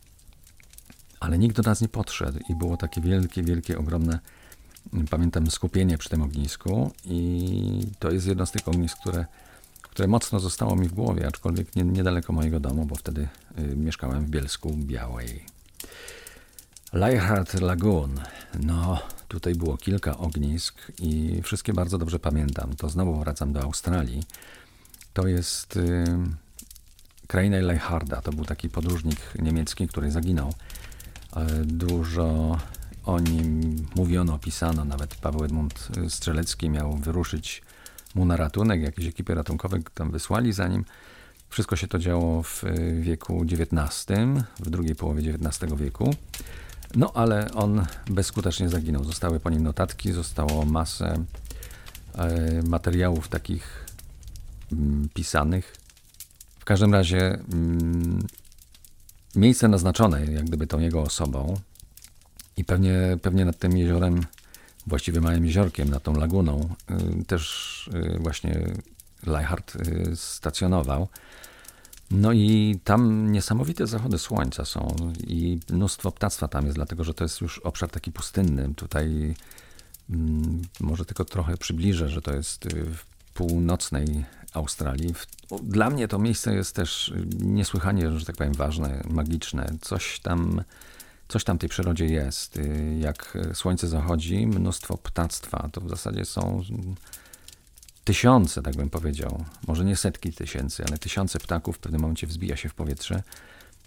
Ale 1.19 1.37
nikt 1.37 1.55
do 1.55 1.63
nas 1.63 1.81
nie 1.81 1.87
podszedł 1.87 2.39
i 2.49 2.55
było 2.55 2.77
takie 2.77 3.01
wielkie, 3.01 3.43
wielkie, 3.43 3.77
ogromne 3.77 4.19
pamiętam 5.09 5.51
skupienie 5.51 5.97
przy 5.97 6.09
tym 6.09 6.21
ognisku 6.21 6.91
i 7.05 7.87
to 7.99 8.11
jest 8.11 8.27
jedno 8.27 8.45
z 8.45 8.51
tych 8.51 8.67
ognisk, 8.67 8.97
które, 8.99 9.25
które 9.81 10.07
mocno 10.07 10.39
zostało 10.39 10.75
mi 10.75 10.87
w 10.87 10.93
głowie, 10.93 11.27
aczkolwiek 11.27 11.75
nie, 11.75 11.83
niedaleko 11.83 12.33
mojego 12.33 12.59
domu, 12.59 12.85
bo 12.85 12.95
wtedy 12.95 13.27
y, 13.59 13.75
mieszkałem 13.75 14.25
w 14.25 14.29
Bielsku 14.29 14.73
Białej. 14.77 15.45
Leichhardt 16.93 17.61
Lagoon. 17.61 18.19
No, 18.59 18.99
tutaj 19.27 19.55
było 19.55 19.77
kilka 19.77 20.17
ognisk 20.17 20.75
i 20.99 21.41
wszystkie 21.43 21.73
bardzo 21.73 21.97
dobrze 21.97 22.19
pamiętam. 22.19 22.75
To 22.75 22.89
znowu 22.89 23.19
wracam 23.19 23.53
do 23.53 23.61
Australii. 23.61 24.23
To 25.13 25.27
jest 25.27 25.77
y, 25.77 26.05
kraina 27.27 27.57
Leichharda. 27.57 28.21
To 28.21 28.31
był 28.31 28.45
taki 28.45 28.69
podróżnik 28.69 29.19
niemiecki, 29.39 29.87
który 29.87 30.11
zaginął. 30.11 30.49
Y, 30.49 31.65
dużo 31.65 32.57
o 33.05 33.19
nim 33.19 33.75
mówiono, 33.95 34.39
pisano, 34.39 34.85
nawet 34.85 35.15
Paweł 35.15 35.43
Edmund 35.43 35.87
Strzelecki 36.09 36.69
miał 36.69 36.97
wyruszyć 36.97 37.61
mu 38.15 38.25
na 38.25 38.37
ratunek, 38.37 38.81
jakieś 38.81 39.05
ekipy 39.05 39.35
ratunkowe 39.35 39.79
tam 39.93 40.11
wysłali 40.11 40.53
za 40.53 40.67
nim. 40.67 40.85
Wszystko 41.49 41.75
się 41.75 41.87
to 41.87 41.99
działo 41.99 42.43
w 42.43 42.63
wieku 42.99 43.45
XIX, 43.51 44.05
w 44.59 44.69
drugiej 44.69 44.95
połowie 44.95 45.33
XIX 45.33 45.73
wieku. 45.75 46.15
No 46.95 47.11
ale 47.13 47.51
on 47.51 47.85
bezskutecznie 48.09 48.69
zaginął. 48.69 49.03
Zostały 49.03 49.39
po 49.39 49.49
nim 49.49 49.63
notatki, 49.63 50.11
zostało 50.11 50.65
masę 50.65 51.23
e, 52.15 52.61
materiałów 52.67 53.27
takich 53.27 53.85
mm, 54.71 55.09
pisanych. 55.13 55.75
W 56.59 56.65
każdym 56.65 56.93
razie 56.93 57.39
mm, 57.53 58.27
miejsce 59.35 59.67
naznaczone, 59.67 60.25
jak 60.25 60.45
gdyby 60.45 60.67
tą 60.67 60.79
jego 60.79 61.01
osobą, 61.01 61.59
i 62.57 62.65
pewnie, 62.65 63.17
pewnie 63.21 63.45
nad 63.45 63.57
tym 63.57 63.77
jeziorem, 63.77 64.25
właściwie 64.87 65.21
małym 65.21 65.45
jeziorkiem, 65.45 65.89
nad 65.89 66.03
tą 66.03 66.13
laguną, 66.13 66.69
y, 67.21 67.25
też 67.25 67.89
y, 67.93 68.19
właśnie 68.19 68.67
Leichhardt 69.25 69.75
y, 69.75 70.15
stacjonował. 70.15 71.07
No 72.11 72.33
i 72.33 72.79
tam 72.83 73.31
niesamowite 73.31 73.87
zachody 73.87 74.17
słońca 74.17 74.65
są 74.65 74.95
i 75.27 75.59
mnóstwo 75.69 76.11
ptactwa 76.11 76.47
tam 76.47 76.65
jest, 76.65 76.77
dlatego 76.77 77.03
że 77.03 77.13
to 77.13 77.23
jest 77.23 77.41
już 77.41 77.59
obszar 77.59 77.89
taki 77.89 78.11
pustynny. 78.11 78.73
Tutaj 78.75 79.35
mm, 80.09 80.61
może 80.79 81.05
tylko 81.05 81.25
trochę 81.25 81.57
przybliżę, 81.57 82.09
że 82.09 82.21
to 82.21 82.33
jest 82.33 82.67
w 82.73 83.05
północnej 83.33 84.25
Australii. 84.53 85.13
Dla 85.63 85.89
mnie 85.89 86.07
to 86.07 86.19
miejsce 86.19 86.55
jest 86.55 86.75
też 86.75 87.13
niesłychanie, 87.39 88.19
że 88.19 88.25
tak 88.25 88.35
powiem, 88.35 88.53
ważne, 88.53 89.03
magiczne. 89.09 89.73
Coś 89.81 90.19
tam, 90.19 90.63
coś 91.27 91.43
tam 91.43 91.57
w 91.57 91.59
tej 91.59 91.69
przyrodzie 91.69 92.05
jest. 92.05 92.59
Jak 92.99 93.37
słońce 93.53 93.87
zachodzi, 93.87 94.47
mnóstwo 94.47 94.97
ptactwa. 94.97 95.69
To 95.71 95.81
w 95.81 95.89
zasadzie 95.89 96.25
są 96.25 96.63
tysiące, 98.07 98.61
tak 98.61 98.75
bym 98.75 98.89
powiedział. 98.89 99.45
Może 99.67 99.85
nie 99.85 99.95
setki 99.95 100.33
tysięcy, 100.33 100.83
ale 100.87 100.97
tysiące 100.97 101.39
ptaków 101.39 101.75
w 101.75 101.79
pewnym 101.79 102.01
momencie 102.01 102.27
wzbija 102.27 102.55
się 102.55 102.69
w 102.69 102.73
powietrze. 102.73 103.23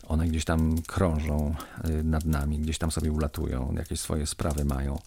One 0.09 0.27
gdzieś 0.27 0.45
tam 0.45 0.83
krążą 0.83 1.55
y, 1.85 2.05
nad 2.05 2.25
nami, 2.25 2.59
gdzieś 2.59 2.79
tam 2.79 2.91
sobie 2.91 3.13
ulatują, 3.13 3.75
jakieś 3.77 4.01
swoje 4.01 4.27
sprawy 4.27 4.65
mają, 4.65 4.99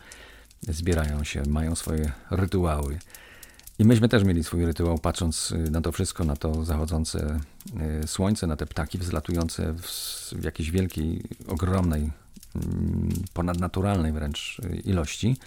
zbierają 0.61 1.23
się, 1.23 1.43
mają 1.47 1.75
swoje 1.75 2.11
rytuały. 2.31 2.99
I 3.79 3.85
myśmy 3.85 4.09
też 4.09 4.23
mieli 4.23 4.43
swój 4.43 4.65
rytuał, 4.65 4.99
patrząc 4.99 5.51
y, 5.51 5.71
na 5.71 5.81
to 5.81 5.91
wszystko, 5.91 6.23
na 6.23 6.35
to 6.35 6.65
zachodzące 6.65 7.39
y, 8.03 8.07
słońce, 8.07 8.47
na 8.47 8.55
te 8.55 8.65
ptaki 8.65 8.97
wzlatujące 8.97 9.73
w, 9.73 10.43
jakiejś 10.43 10.71
wielkiej, 10.71 11.23
ogromnej, 11.47 12.11
mm, 12.55 13.09
ponadnaturalnej 13.33 14.11
wręcz 14.11 14.61
ilości. 14.85 15.37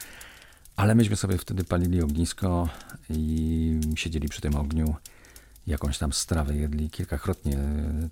Ale 0.77 0.95
myśmy 0.95 1.17
sobie 1.17 1.39
wtedy 1.39 1.65
palili 1.65 2.03
ognisko 2.03 2.69
i 3.11 3.81
siedzieli 3.97 4.29
przy 4.29 4.41
tym 4.41 4.57
ogniu 4.57 4.97
jakąś 5.67 5.99
tam 5.99 6.13
strawę 6.13 6.57
jedli. 6.57 6.91
Kilkakrotnie 6.91 7.59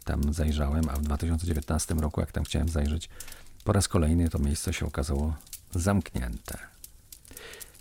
tam 0.04 0.34
zajrzałem, 0.34 0.88
a 0.88 0.92
w 0.92 1.02
2019 1.02 1.94
roku, 1.94 2.20
jak 2.20 2.32
tam 2.32 2.44
chciałem 2.44 2.68
zajrzeć, 2.68 3.08
po 3.64 3.72
raz 3.72 3.88
kolejny 3.88 4.28
to 4.28 4.38
miejsce 4.38 4.72
się 4.72 4.86
okazało 4.86 5.34
zamknięte. 5.74 6.58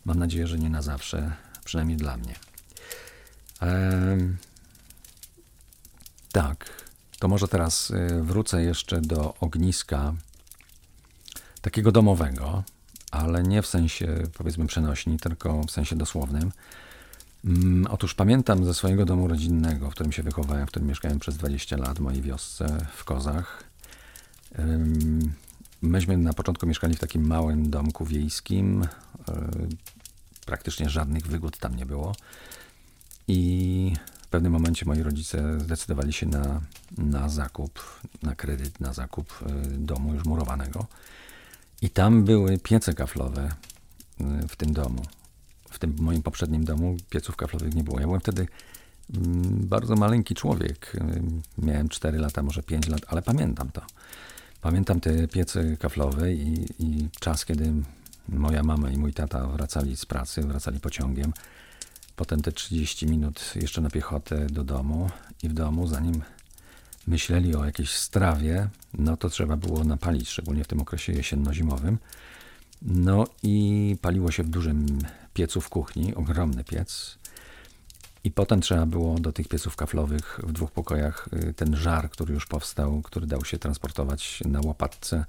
Mam 0.05 0.19
nadzieję, 0.19 0.47
że 0.47 0.59
nie 0.59 0.69
na 0.69 0.81
zawsze, 0.81 1.33
przynajmniej 1.65 1.97
dla 1.97 2.17
mnie. 2.17 2.35
Ehm, 3.61 4.37
tak, 6.31 6.83
to 7.19 7.27
może 7.27 7.47
teraz 7.47 7.91
y, 7.91 8.23
wrócę 8.23 8.63
jeszcze 8.63 9.01
do 9.01 9.35
ogniska 9.39 10.13
takiego 11.61 11.91
domowego, 11.91 12.63
ale 13.13 13.43
nie 13.43 13.61
w 13.61 13.67
sensie 13.67 14.07
powiedzmy 14.37 14.67
przenośni, 14.67 15.19
tylko 15.19 15.61
w 15.63 15.71
sensie 15.71 15.95
dosłownym. 15.95 16.51
Mm, 17.45 17.87
otóż 17.89 18.13
pamiętam 18.13 18.65
ze 18.65 18.73
swojego 18.73 19.05
domu 19.05 19.27
rodzinnego, 19.27 19.89
w 19.89 19.93
którym 19.93 20.11
się 20.11 20.23
wychowałem, 20.23 20.67
w 20.67 20.69
którym 20.69 20.87
mieszkałem 20.87 21.19
przez 21.19 21.37
20 21.37 21.77
lat, 21.77 21.97
w 21.97 22.01
mojej 22.01 22.21
wiosce 22.21 22.85
w 22.95 23.03
Kozach. 23.03 23.63
Myśmy 25.81 26.17
na 26.17 26.33
początku 26.33 26.67
mieszkali 26.67 26.95
w 26.95 26.99
takim 26.99 27.27
małym 27.27 27.69
domku 27.69 28.05
wiejskim. 28.05 28.83
E, 28.83 28.87
praktycznie 30.45 30.89
żadnych 30.89 31.27
wygód 31.27 31.57
tam 31.57 31.75
nie 31.75 31.85
było. 31.85 32.15
I 33.27 33.93
w 34.21 34.27
pewnym 34.27 34.51
momencie 34.51 34.85
moi 34.85 35.03
rodzice 35.03 35.59
zdecydowali 35.59 36.13
się 36.13 36.25
na, 36.25 36.61
na 36.97 37.29
zakup, 37.29 37.79
na 38.23 38.35
kredyt, 38.35 38.79
na 38.79 38.93
zakup 38.93 39.33
e, 39.45 39.53
domu 39.77 40.13
już 40.13 40.25
murowanego. 40.25 40.87
I 41.83 41.89
tam 41.89 42.23
były 42.23 42.59
piece 42.59 42.93
kaflowe 42.93 43.51
e, 44.21 44.47
w 44.47 44.55
tym 44.55 44.73
domu 44.73 45.01
w 45.73 45.79
tym 45.79 45.95
moim 45.99 46.23
poprzednim 46.23 46.65
domu 46.65 46.97
pieców 47.09 47.35
kaflowych 47.35 47.75
nie 47.75 47.83
było. 47.83 47.99
Ja 47.99 48.05
byłem 48.05 48.21
wtedy 48.21 48.47
mm, 49.15 49.67
bardzo 49.67 49.95
maleńki 49.95 50.35
człowiek. 50.35 50.97
Miałem 51.57 51.89
4 51.89 52.17
lata, 52.17 52.43
może 52.43 52.63
5 52.63 52.87
lat, 52.87 53.01
ale 53.07 53.21
pamiętam 53.21 53.71
to. 53.71 53.81
Pamiętam 54.61 54.99
te 54.99 55.27
piece 55.27 55.77
kaflowe 55.77 56.33
i, 56.33 56.65
i 56.79 57.09
czas, 57.19 57.45
kiedy 57.45 57.73
moja 58.29 58.63
mama 58.63 58.91
i 58.91 58.97
mój 58.97 59.13
tata 59.13 59.47
wracali 59.47 59.97
z 59.97 60.05
pracy, 60.05 60.41
wracali 60.41 60.79
pociągiem. 60.79 61.33
Potem 62.15 62.41
te 62.41 62.51
30 62.51 63.07
minut 63.07 63.53
jeszcze 63.55 63.81
na 63.81 63.89
piechotę 63.89 64.45
do 64.45 64.63
domu 64.63 65.09
i 65.43 65.49
w 65.49 65.53
domu, 65.53 65.87
zanim 65.87 66.21
myśleli 67.07 67.55
o 67.55 67.65
jakiejś 67.65 67.89
strawie, 67.89 68.69
no 68.93 69.17
to 69.17 69.29
trzeba 69.29 69.57
było 69.57 69.83
napalić, 69.83 70.29
szczególnie 70.29 70.63
w 70.63 70.67
tym 70.67 70.81
okresie 70.81 71.13
jesienno-zimowym. 71.13 71.97
No 72.81 73.25
i 73.43 73.97
paliło 74.01 74.31
się 74.31 74.43
w 74.43 74.49
dużym 74.49 74.99
piecu 75.33 75.61
w 75.61 75.69
kuchni, 75.69 76.15
ogromny 76.15 76.63
piec. 76.63 77.17
I 78.23 78.31
potem 78.31 78.61
trzeba 78.61 78.85
było 78.85 79.19
do 79.19 79.31
tych 79.31 79.47
pieców 79.47 79.75
kaflowych 79.75 80.39
w 80.43 80.51
dwóch 80.51 80.71
pokojach 80.71 81.29
y, 81.33 81.53
ten 81.53 81.75
żar, 81.75 82.09
który 82.09 82.33
już 82.33 82.45
powstał, 82.45 83.01
który 83.01 83.27
dał 83.27 83.45
się 83.45 83.57
transportować 83.57 84.43
na 84.45 84.61
łopatce, 84.61 85.25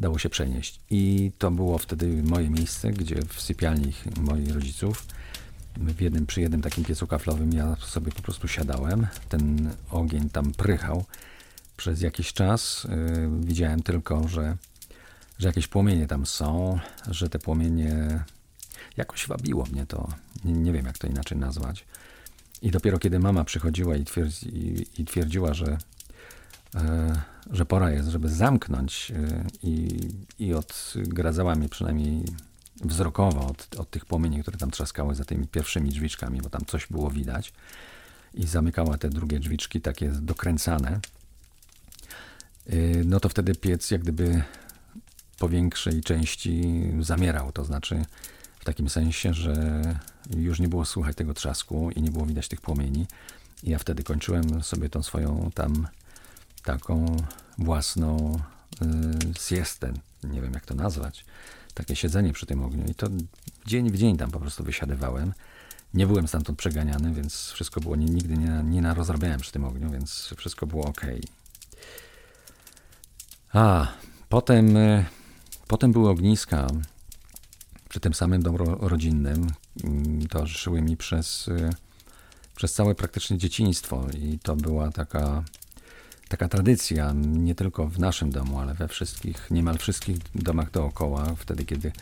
dało 0.00 0.18
się 0.18 0.28
przenieść. 0.28 0.80
I 0.90 1.32
to 1.38 1.50
było 1.50 1.78
wtedy 1.78 2.22
moje 2.22 2.50
miejsce, 2.50 2.90
gdzie 2.90 3.22
w 3.28 3.40
sypialni 3.40 3.92
moich 4.20 4.54
rodziców, 4.54 5.06
w 5.76 6.00
jednym, 6.00 6.26
przy 6.26 6.40
jednym 6.40 6.62
takim 6.62 6.84
piecu 6.84 7.06
kaflowym 7.06 7.52
ja 7.52 7.76
sobie 7.76 8.12
po 8.12 8.22
prostu 8.22 8.48
siadałem. 8.48 9.06
Ten 9.28 9.70
ogień 9.90 10.30
tam 10.30 10.52
prychał 10.52 11.04
przez 11.76 12.00
jakiś 12.00 12.32
czas. 12.32 12.86
Yy, 12.90 13.44
widziałem 13.44 13.82
tylko, 13.82 14.28
że 14.28 14.56
że 15.42 15.48
jakieś 15.48 15.66
płomienie 15.66 16.06
tam 16.06 16.26
są, 16.26 16.78
że 17.10 17.28
te 17.28 17.38
płomienie 17.38 18.24
jakoś 18.96 19.26
wabiło 19.26 19.66
mnie 19.72 19.86
to. 19.86 20.08
Nie, 20.44 20.52
nie 20.52 20.72
wiem, 20.72 20.86
jak 20.86 20.98
to 20.98 21.06
inaczej 21.06 21.38
nazwać. 21.38 21.84
I 22.62 22.70
dopiero 22.70 22.98
kiedy 22.98 23.18
mama 23.18 23.44
przychodziła 23.44 23.96
i, 23.96 24.04
twierdzi, 24.04 24.56
i, 24.56 24.86
i 25.02 25.04
twierdziła, 25.04 25.54
że, 25.54 25.78
e, 26.74 27.22
że 27.50 27.64
pora 27.64 27.90
jest, 27.90 28.08
żeby 28.08 28.28
zamknąć 28.28 29.12
e, 29.16 29.44
i, 29.62 30.00
i 30.38 30.54
odgradzała 30.54 31.54
mnie 31.54 31.68
przynajmniej 31.68 32.24
wzrokowo 32.80 33.46
od, 33.46 33.78
od 33.78 33.90
tych 33.90 34.04
płomieni, 34.04 34.42
które 34.42 34.58
tam 34.58 34.70
trzaskały 34.70 35.14
za 35.14 35.24
tymi 35.24 35.48
pierwszymi 35.48 35.90
drzwiczkami, 35.90 36.42
bo 36.42 36.50
tam 36.50 36.64
coś 36.66 36.86
było 36.86 37.10
widać 37.10 37.52
i 38.34 38.46
zamykała 38.46 38.98
te 38.98 39.10
drugie 39.10 39.40
drzwiczki 39.40 39.80
takie 39.80 40.08
dokręcane, 40.08 41.00
e, 42.66 42.76
no 43.04 43.20
to 43.20 43.28
wtedy 43.28 43.54
piec 43.54 43.90
jak 43.90 44.02
gdyby 44.02 44.42
po 45.38 45.48
większej 45.48 46.02
części 46.02 46.82
zamierał. 47.00 47.52
To 47.52 47.64
znaczy 47.64 48.04
w 48.60 48.64
takim 48.64 48.88
sensie, 48.88 49.34
że 49.34 49.82
już 50.36 50.60
nie 50.60 50.68
było 50.68 50.84
słychać 50.84 51.16
tego 51.16 51.34
trzasku 51.34 51.90
i 51.90 52.02
nie 52.02 52.10
było 52.10 52.26
widać 52.26 52.48
tych 52.48 52.60
płomieni. 52.60 53.06
I 53.62 53.70
ja 53.70 53.78
wtedy 53.78 54.02
kończyłem 54.02 54.62
sobie 54.62 54.88
tą 54.88 55.02
swoją 55.02 55.50
tam 55.54 55.88
taką 56.64 57.16
własną 57.58 58.38
y, 58.82 59.40
siestę, 59.40 59.92
nie 60.24 60.40
wiem 60.40 60.52
jak 60.52 60.66
to 60.66 60.74
nazwać, 60.74 61.24
takie 61.74 61.96
siedzenie 61.96 62.32
przy 62.32 62.46
tym 62.46 62.62
ogniu. 62.62 62.84
I 62.90 62.94
to 62.94 63.08
dzień 63.66 63.90
w 63.90 63.96
dzień 63.96 64.16
tam 64.16 64.30
po 64.30 64.40
prostu 64.40 64.64
wysiadywałem. 64.64 65.32
Nie 65.94 66.06
byłem 66.06 66.28
stamtąd 66.28 66.58
przeganiany, 66.58 67.14
więc 67.14 67.50
wszystko 67.50 67.80
było, 67.80 67.96
nie, 67.96 68.06
nigdy 68.06 68.38
nie, 68.38 68.62
nie 68.64 68.82
narozrabiałem 68.82 69.40
przy 69.40 69.52
tym 69.52 69.64
ogniu, 69.64 69.90
więc 69.90 70.34
wszystko 70.36 70.66
było 70.66 70.84
ok. 70.84 71.00
A, 73.52 73.86
potem 74.28 74.76
y, 74.76 75.04
Potem 75.72 75.92
były 75.92 76.10
ogniska 76.10 76.66
przy 77.88 78.00
tym 78.00 78.14
samym 78.14 78.42
domu 78.42 78.58
rodzinnym. 78.80 79.46
Mm, 79.84 80.28
towarzyszyły 80.28 80.82
mi 80.82 80.96
przez, 80.96 81.48
y, 81.48 81.70
przez 82.56 82.74
całe 82.74 82.94
praktycznie 82.94 83.38
dzieciństwo 83.38 84.06
i 84.18 84.38
to 84.38 84.56
była 84.56 84.90
taka, 84.90 85.44
taka 86.32 86.48
tradycja, 86.48 87.12
nie 87.16 87.54
tylko 87.54 87.86
w 87.86 87.98
naszym 87.98 88.30
domu, 88.30 88.58
ale 88.60 88.74
we 88.74 88.88
wszystkich, 88.88 89.50
niemal 89.50 89.78
wszystkich 89.78 90.16
domach 90.34 90.70
dookoła, 90.70 91.34
wtedy 91.36 91.64
kiedy, 91.64 91.92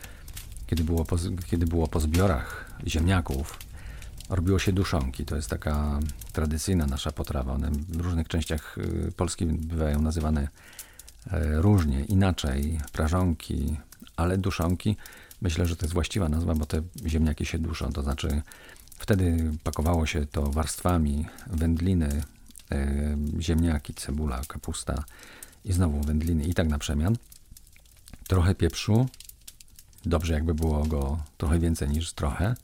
kiedy, 0.67 0.85
było, 0.85 1.05
po, 1.05 1.17
kiedy 1.47 1.67
było 1.67 1.89
po 1.89 2.01
zbiorach 2.01 2.75
ziemniaków, 2.87 3.59
robiło 4.29 4.59
się 4.59 4.73
duszonki. 4.73 5.25
To 5.25 5.37
jest 5.37 5.51
taka 5.51 6.01
tradycyjna 6.33 6.87
nasza 6.87 7.13
potrawa. 7.13 7.53
One 7.53 7.71
w 7.89 8.01
różnych 8.01 8.29
częściach 8.29 8.79
y, 8.79 9.13
Polski 9.17 9.47
bywają 9.47 10.03
nazywane 10.03 10.49
E, 11.27 11.63
różnie, 11.63 12.05
inaczej, 12.05 12.81
prażonki, 12.93 13.77
ale 14.17 14.39
duszonki, 14.39 14.97
myślę, 15.43 15.67
że 15.67 15.77
to 15.77 15.85
jest 15.87 15.95
właściwa 15.95 16.29
nazwa, 16.29 16.55
bo 16.55 16.67
te 16.67 16.83
ziemniaki 17.07 17.47
się 17.47 17.59
duszą, 17.59 17.93
to 17.93 18.03
znaczy 18.03 18.43
wtedy 18.99 19.53
pakowało 19.65 20.07
się 20.07 20.27
to 20.27 20.43
warstwami 20.43 21.27
wędliny, 21.47 22.23
ziemniaki, 23.41 23.95
cebula, 23.95 24.41
kapusta 24.49 25.05
i 25.65 25.73
znowu 25.73 26.01
wędliny 26.01 26.45
i 26.45 26.55
tak 26.55 26.69
na 26.69 26.79
przemian. 26.79 27.17
Trochę 28.29 28.55
pieprzu, 28.55 29.09
dobrze 30.05 30.35
jakby 30.35 30.55
było 30.55 30.87
go 30.87 31.19
trochę 31.39 31.59
więcej 31.59 31.89
niż 31.89 32.13
trochę, 32.13 32.55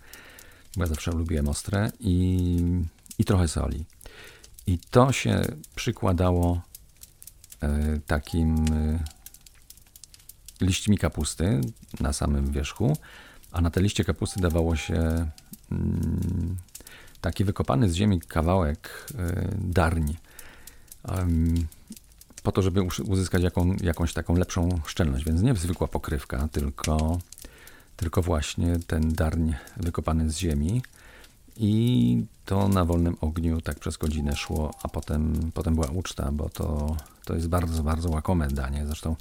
bo 0.77 0.83
ja 0.83 0.87
zawsze 0.87 1.11
lubiłem 1.11 1.49
ostre 1.49 1.93
i, 2.01 2.59
i 3.19 3.25
trochę 3.25 3.49
soli. 3.49 3.85
I 4.67 4.79
to 4.79 5.13
się 5.13 5.43
przykładało 5.75 6.61
E, 7.63 7.99
takim 8.07 8.65
e, 8.73 8.99
liśćmi 10.61 10.99
kapusty 10.99 11.61
na 12.01 12.13
samym 12.13 12.53
wierzchu, 12.53 12.97
a 13.53 13.61
na 13.61 13.71
te 13.71 13.83
liście 13.83 14.05
kapusty 14.05 14.41
dawało 14.41 14.77
się 14.77 15.27
mm, 15.73 16.57
taki 17.27 17.45
wykopany 17.45 17.91
z 17.91 17.95
ziemi 17.95 18.21
kawałek 18.21 19.07
e, 19.19 19.49
darni, 19.59 20.17
po 22.43 22.53
to, 22.53 22.63
żeby 22.63 22.83
uzyskać 22.83 23.43
jaką, 23.43 23.77
jakąś 23.83 24.13
taką 24.13 24.37
lepszą 24.37 24.69
szczelność. 24.87 25.25
Więc 25.25 25.43
nie 25.43 25.55
zwykła 25.55 25.89
pokrywka, 25.89 26.49
tylko, 26.53 27.19
tylko 27.97 28.23
właśnie 28.23 28.79
ten 28.87 29.13
darń 29.13 29.53
wykopany 29.77 30.31
z 30.31 30.39
ziemi. 30.39 30.83
I 31.57 32.25
to 32.45 32.69
na 32.69 32.85
wolnym 32.85 33.17
ogniu 33.21 33.61
tak 33.61 33.79
przez 33.79 33.97
godzinę 33.97 34.37
szło, 34.37 34.75
a 34.83 34.89
potem, 34.89 35.51
potem 35.55 35.75
była 35.75 35.87
uczta, 35.87 36.33
bo 36.33 36.49
to, 36.49 36.97
to 37.25 37.35
jest 37.35 37.49
bardzo, 37.49 37.83
bardzo 37.83 38.11
łakome 38.11 38.49
danie. 38.49 38.87
Zresztą 38.87 39.17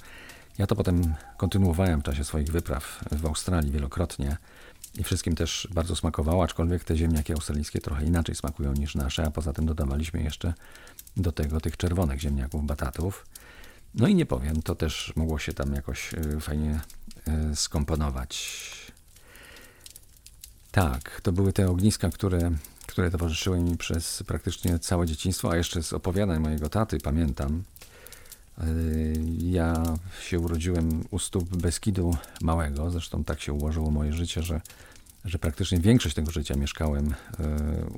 ja 0.58 0.66
to 0.66 0.76
potem 0.76 1.14
kontynuowałem 1.36 2.00
w 2.00 2.04
czasie 2.04 2.24
swoich 2.24 2.52
wypraw 2.52 3.04
w 3.12 3.26
Australii 3.26 3.72
wielokrotnie 3.72 4.36
i 4.94 5.04
wszystkim 5.04 5.34
też 5.34 5.68
bardzo 5.74 5.96
smakowało, 5.96 6.44
aczkolwiek 6.44 6.84
te 6.84 6.96
ziemniaki 6.96 7.32
australijskie 7.32 7.80
trochę 7.80 8.04
inaczej 8.04 8.34
smakują 8.34 8.72
niż 8.72 8.94
nasze, 8.94 9.24
a 9.24 9.30
poza 9.30 9.52
tym 9.52 9.66
dodawaliśmy 9.66 10.22
jeszcze 10.22 10.54
do 11.16 11.32
tego 11.32 11.60
tych 11.60 11.76
czerwonych 11.76 12.20
ziemniaków, 12.20 12.66
batatów. 12.66 13.26
No 13.94 14.08
i 14.08 14.14
nie 14.14 14.26
powiem, 14.26 14.62
to 14.62 14.74
też 14.74 15.12
mogło 15.16 15.38
się 15.38 15.52
tam 15.52 15.72
jakoś 15.72 16.14
y, 16.14 16.40
fajnie 16.40 16.80
y, 17.52 17.56
skomponować. 17.56 18.60
Tak, 20.70 21.20
to 21.20 21.32
były 21.32 21.52
te 21.52 21.70
ogniska, 21.70 22.10
które, 22.10 22.50
które 22.86 23.10
towarzyszyły 23.10 23.60
mi 23.60 23.76
przez 23.76 24.22
praktycznie 24.26 24.78
całe 24.78 25.06
dzieciństwo, 25.06 25.50
a 25.50 25.56
jeszcze 25.56 25.82
z 25.82 25.92
opowiadań 25.92 26.40
mojego 26.40 26.68
taty 26.68 26.98
pamiętam. 26.98 27.62
Y, 28.64 29.14
ja 29.38 29.82
się 30.20 30.38
urodziłem 30.38 31.04
u 31.10 31.18
stóp 31.18 31.56
Beskidu 31.56 32.16
Małego, 32.40 32.90
zresztą 32.90 33.24
tak 33.24 33.40
się 33.40 33.52
ułożyło 33.52 33.90
moje 33.90 34.12
życie, 34.12 34.42
że, 34.42 34.60
że 35.24 35.38
praktycznie 35.38 35.78
większość 35.78 36.14
tego 36.14 36.30
życia 36.30 36.56
mieszkałem 36.56 37.14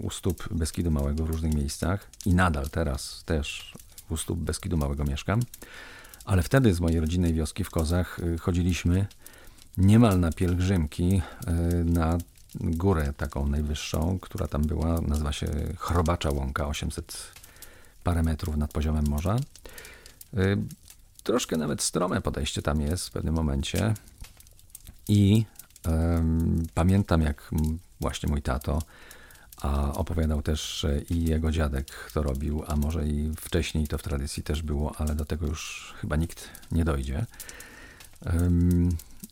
u 0.01 0.11
stóp 0.11 0.49
Beskidu 0.51 0.91
Małego 0.91 1.25
w 1.25 1.31
różnych 1.31 1.55
miejscach 1.55 2.09
i 2.27 2.35
nadal 2.35 2.71
teraz 2.71 3.23
też 3.27 3.75
u 4.11 4.17
stóp 4.17 4.39
Beskidu 4.39 4.77
Małego 4.77 5.05
mieszkam. 5.05 5.41
Ale 6.25 6.43
wtedy 6.43 6.75
z 6.75 6.81
mojej 6.81 7.01
rodzinnej 7.01 7.35
wioski 7.35 7.65
w 7.65 7.71
Kozach 7.71 8.21
chodziliśmy 8.41 9.07
niemal 9.77 10.21
na 10.21 10.33
pielgrzymki 10.33 11.23
na 11.85 12.19
górę 12.55 13.13
taką 13.17 13.47
najwyższą, 13.47 14.19
która 14.21 14.49
tam 14.49 14.63
była, 14.63 15.01
nazywa 15.01 15.33
się 15.33 15.47
Chrobacza 15.77 16.31
Łąka, 16.31 16.67
800 16.67 17.33
parę 18.05 18.23
metrów 18.23 18.57
nad 18.57 18.73
poziomem 18.73 19.05
morza. 19.09 19.37
Y, 20.35 20.59
troszkę 21.23 21.57
nawet 21.57 21.83
strome 21.83 22.21
podejście 22.21 22.63
tam 22.63 22.81
jest 22.81 23.09
w 23.09 23.11
pewnym 23.11 23.35
momencie. 23.35 23.95
I 25.09 25.45
pamiętam 26.75 27.23
jak 27.23 27.51
właśnie 28.01 28.29
mój 28.29 28.43
tato 28.43 28.83
a 29.63 29.93
opowiadał 29.93 30.43
też, 30.43 30.87
i 31.11 31.25
jego 31.25 31.51
dziadek 31.51 32.11
to 32.15 32.23
robił, 32.23 32.65
a 32.67 32.77
może 32.77 33.07
i 33.07 33.33
wcześniej 33.37 33.87
to 33.87 33.99
w 33.99 34.03
tradycji 34.03 34.43
też 34.43 34.63
było, 34.63 34.95
ale 34.99 35.15
do 35.15 35.25
tego 35.25 35.47
już 35.47 35.95
chyba 36.01 36.17
nikt 36.17 36.49
nie 36.73 36.85
dojdzie. 36.85 37.27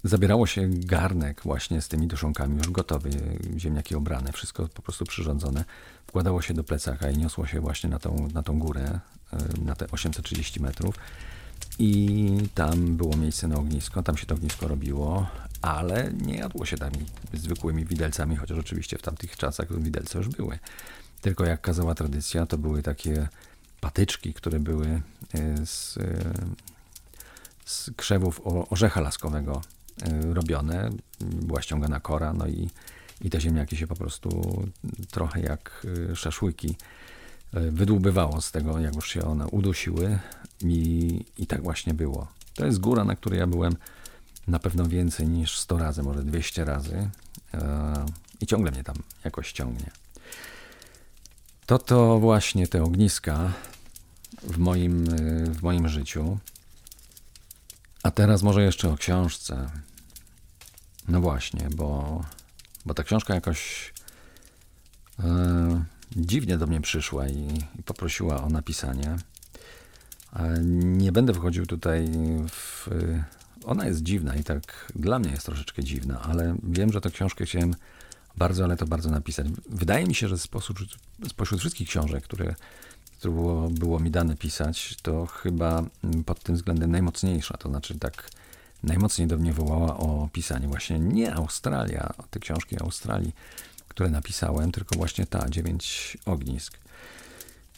Zabierało 0.04 0.46
się 0.46 0.68
garnek 0.70 1.40
właśnie 1.42 1.82
z 1.82 1.88
tymi 1.88 2.06
duszonkami, 2.06 2.56
już 2.56 2.70
gotowy, 2.70 3.10
ziemniaki 3.56 3.94
obrane, 3.94 4.32
wszystko 4.32 4.68
po 4.68 4.82
prostu 4.82 5.04
przyrządzone. 5.04 5.64
Wkładało 6.06 6.42
się 6.42 6.54
do 6.54 6.64
plecaka 6.64 7.10
i 7.10 7.18
niosło 7.18 7.46
się 7.46 7.60
właśnie 7.60 7.90
na 7.90 7.98
tą, 7.98 8.28
na 8.34 8.42
tą 8.42 8.58
górę, 8.58 9.00
na 9.64 9.74
te 9.74 9.90
830 9.90 10.60
metrów. 10.60 10.94
I 11.78 12.28
tam 12.54 12.96
było 12.96 13.16
miejsce 13.16 13.48
na 13.48 13.56
ognisko, 13.56 14.02
tam 14.02 14.16
się 14.16 14.26
to 14.26 14.34
ognisko 14.34 14.68
robiło, 14.68 15.26
ale 15.62 16.12
nie 16.12 16.36
jadło 16.36 16.66
się 16.66 16.76
tam 16.76 16.90
zwykłymi 17.34 17.84
widelcami, 17.84 18.36
chociaż 18.36 18.58
oczywiście 18.58 18.98
w 18.98 19.02
tamtych 19.02 19.36
czasach 19.36 19.80
widelce 19.80 20.18
już 20.18 20.28
były. 20.28 20.58
Tylko 21.20 21.44
jak 21.44 21.60
kazała 21.60 21.94
tradycja, 21.94 22.46
to 22.46 22.58
były 22.58 22.82
takie 22.82 23.28
patyczki, 23.80 24.34
które 24.34 24.60
były 24.60 24.86
e, 25.34 25.66
z 25.66 25.98
z 27.66 27.90
krzewów 27.96 28.40
orzecha 28.70 29.00
laskowego 29.00 29.60
y, 30.08 30.34
robione. 30.34 30.90
Była 31.20 31.62
ściągana 31.62 32.00
kora, 32.00 32.32
no 32.32 32.46
i, 32.46 32.70
i 33.20 33.30
te 33.30 33.40
ziemniaki 33.40 33.76
się 33.76 33.86
po 33.86 33.94
prostu 33.94 34.62
trochę 35.10 35.40
jak 35.40 35.86
y, 36.10 36.16
szaszłyki 36.16 36.70
y, 36.70 36.74
wydłubywało 37.52 38.40
z 38.40 38.52
tego, 38.52 38.78
jak 38.78 38.94
już 38.94 39.10
się 39.10 39.24
one 39.24 39.46
udusiły 39.46 40.18
i, 40.60 41.24
i 41.38 41.46
tak 41.46 41.62
właśnie 41.62 41.94
było. 41.94 42.28
To 42.54 42.66
jest 42.66 42.80
góra, 42.80 43.04
na 43.04 43.16
której 43.16 43.38
ja 43.38 43.46
byłem 43.46 43.76
na 44.46 44.58
pewno 44.58 44.88
więcej 44.88 45.28
niż 45.28 45.58
100 45.58 45.78
razy, 45.78 46.02
może 46.02 46.22
200 46.22 46.64
razy 46.64 47.10
i 48.40 48.46
ciągle 48.46 48.70
mnie 48.70 48.84
tam 48.84 48.96
jakoś 49.24 49.52
ciągnie. 49.52 49.90
To 51.66 51.78
to 51.78 52.18
właśnie 52.18 52.68
te 52.68 52.82
ogniska 52.82 53.52
w 54.42 54.58
moim, 54.58 55.04
w 55.52 55.62
moim 55.62 55.88
życiu. 55.88 56.38
A 58.02 58.10
teraz 58.10 58.42
może 58.42 58.62
jeszcze 58.62 58.90
o 58.90 58.96
książce. 58.96 59.70
No 61.08 61.20
właśnie, 61.20 61.68
bo, 61.76 62.20
bo 62.86 62.94
ta 62.94 63.04
książka 63.04 63.34
jakoś 63.34 63.92
e, 65.18 65.84
dziwnie 66.16 66.58
do 66.58 66.66
mnie 66.66 66.80
przyszła 66.80 67.28
i, 67.28 67.48
i 67.78 67.82
poprosiła 67.82 68.42
o 68.42 68.48
napisanie. 68.48 69.16
Nie 70.72 71.12
będę 71.12 71.34
wchodził 71.34 71.66
tutaj 71.66 72.08
w. 72.48 72.88
Ona 73.64 73.86
jest 73.86 74.02
dziwna 74.02 74.36
i 74.36 74.44
tak 74.44 74.92
dla 74.94 75.18
mnie 75.18 75.30
jest 75.30 75.46
troszeczkę 75.46 75.84
dziwna, 75.84 76.20
ale 76.22 76.56
wiem, 76.62 76.92
że 76.92 77.00
tę 77.00 77.10
książkę 77.10 77.44
chciałem 77.44 77.74
bardzo, 78.36 78.64
ale 78.64 78.76
to 78.76 78.86
bardzo 78.86 79.10
napisać. 79.10 79.46
Wydaje 79.68 80.06
mi 80.06 80.14
się, 80.14 80.28
że 80.28 80.38
spośród, 80.38 81.58
wszystkich 81.58 81.88
książek, 81.88 82.24
które 82.24 82.54
które 83.18 83.34
było, 83.34 83.68
było 83.68 84.00
mi 84.00 84.10
dane 84.10 84.36
pisać, 84.36 84.96
to 85.02 85.26
chyba 85.26 85.82
pod 86.26 86.42
tym 86.42 86.54
względem 86.54 86.90
najmocniejsza. 86.90 87.56
To 87.56 87.68
znaczy, 87.68 87.98
tak 87.98 88.30
najmocniej 88.82 89.28
do 89.28 89.36
mnie 89.36 89.52
wołała 89.52 89.96
o 89.96 90.28
pisanie 90.32 90.68
właśnie 90.68 90.98
nie 90.98 91.34
Australia, 91.34 92.12
o 92.18 92.22
te 92.22 92.40
książki 92.40 92.80
Australii, 92.80 93.32
które 93.96 94.10
napisałem, 94.10 94.72
tylko 94.72 94.96
właśnie 94.96 95.26
ta, 95.26 95.48
Dziewięć 95.48 96.18
Ognisk. 96.26 96.78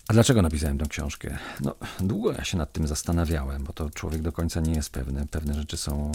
A 0.08 0.12
dlaczego 0.12 0.42
napisałem 0.42 0.78
tę 0.78 0.86
książkę? 0.86 1.38
No, 1.60 1.74
długo 2.00 2.32
ja 2.32 2.44
się 2.44 2.56
nad 2.56 2.72
tym 2.72 2.86
zastanawiałem, 2.86 3.64
bo 3.64 3.72
to 3.72 3.90
człowiek 3.90 4.22
do 4.22 4.32
końca 4.32 4.60
nie 4.60 4.72
jest 4.72 4.90
pewny. 4.90 5.26
Pewne 5.26 5.54
rzeczy 5.54 5.76
są 5.76 6.12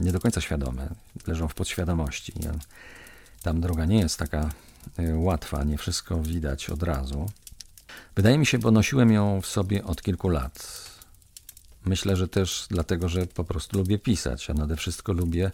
y, 0.00 0.04
nie 0.04 0.12
do 0.12 0.20
końca 0.20 0.40
świadome, 0.40 0.88
leżą 1.26 1.48
w 1.48 1.54
podświadomości. 1.54 2.32
Tam 3.42 3.60
droga 3.60 3.84
nie 3.84 3.98
jest 3.98 4.18
taka 4.18 4.50
y, 4.98 5.16
łatwa, 5.16 5.64
nie 5.64 5.78
wszystko 5.78 6.22
widać 6.22 6.70
od 6.70 6.82
razu. 6.82 7.26
Wydaje 8.16 8.38
mi 8.38 8.46
się, 8.46 8.58
bo 8.58 8.70
nosiłem 8.70 9.12
ją 9.12 9.40
w 9.40 9.46
sobie 9.46 9.84
od 9.84 10.02
kilku 10.02 10.28
lat. 10.28 10.84
Myślę, 11.84 12.16
że 12.16 12.28
też 12.28 12.66
dlatego, 12.70 13.08
że 13.08 13.26
po 13.26 13.44
prostu 13.44 13.78
lubię 13.78 13.98
pisać, 13.98 14.50
a 14.50 14.54
nade 14.54 14.76
wszystko 14.76 15.12
lubię 15.12 15.50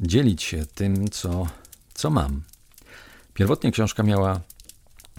dzielić 0.00 0.42
się 0.42 0.66
tym, 0.66 1.08
co, 1.08 1.46
co 1.94 2.10
mam. 2.10 2.42
Pierwotnie 3.34 3.72
książka 3.72 4.02
miała 4.02 4.40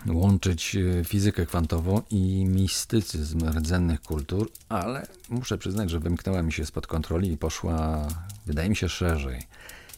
łączyć 0.07 0.75
e, 0.75 1.03
fizykę 1.03 1.45
kwantową 1.45 2.01
i 2.11 2.45
mistycyzm 2.45 3.49
rdzennych 3.49 4.01
kultur, 4.01 4.51
ale 4.69 5.07
muszę 5.29 5.57
przyznać, 5.57 5.89
że 5.89 5.99
wymknęła 5.99 6.41
mi 6.41 6.53
się 6.53 6.65
spod 6.65 6.87
kontroli 6.87 7.31
i 7.31 7.37
poszła, 7.37 8.07
wydaje 8.45 8.69
mi 8.69 8.75
się, 8.75 8.89
szerzej. 8.89 9.43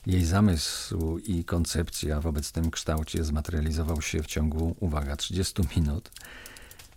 Jej 0.05 0.25
zamysł 0.25 1.17
i 1.17 1.43
koncepcja 1.43 2.21
w 2.21 2.27
obecnym 2.27 2.71
kształcie 2.71 3.23
zmaterializował 3.23 4.01
się 4.01 4.23
w 4.23 4.27
ciągu, 4.27 4.75
uwaga, 4.79 5.15
30 5.15 5.61
minut 5.75 6.11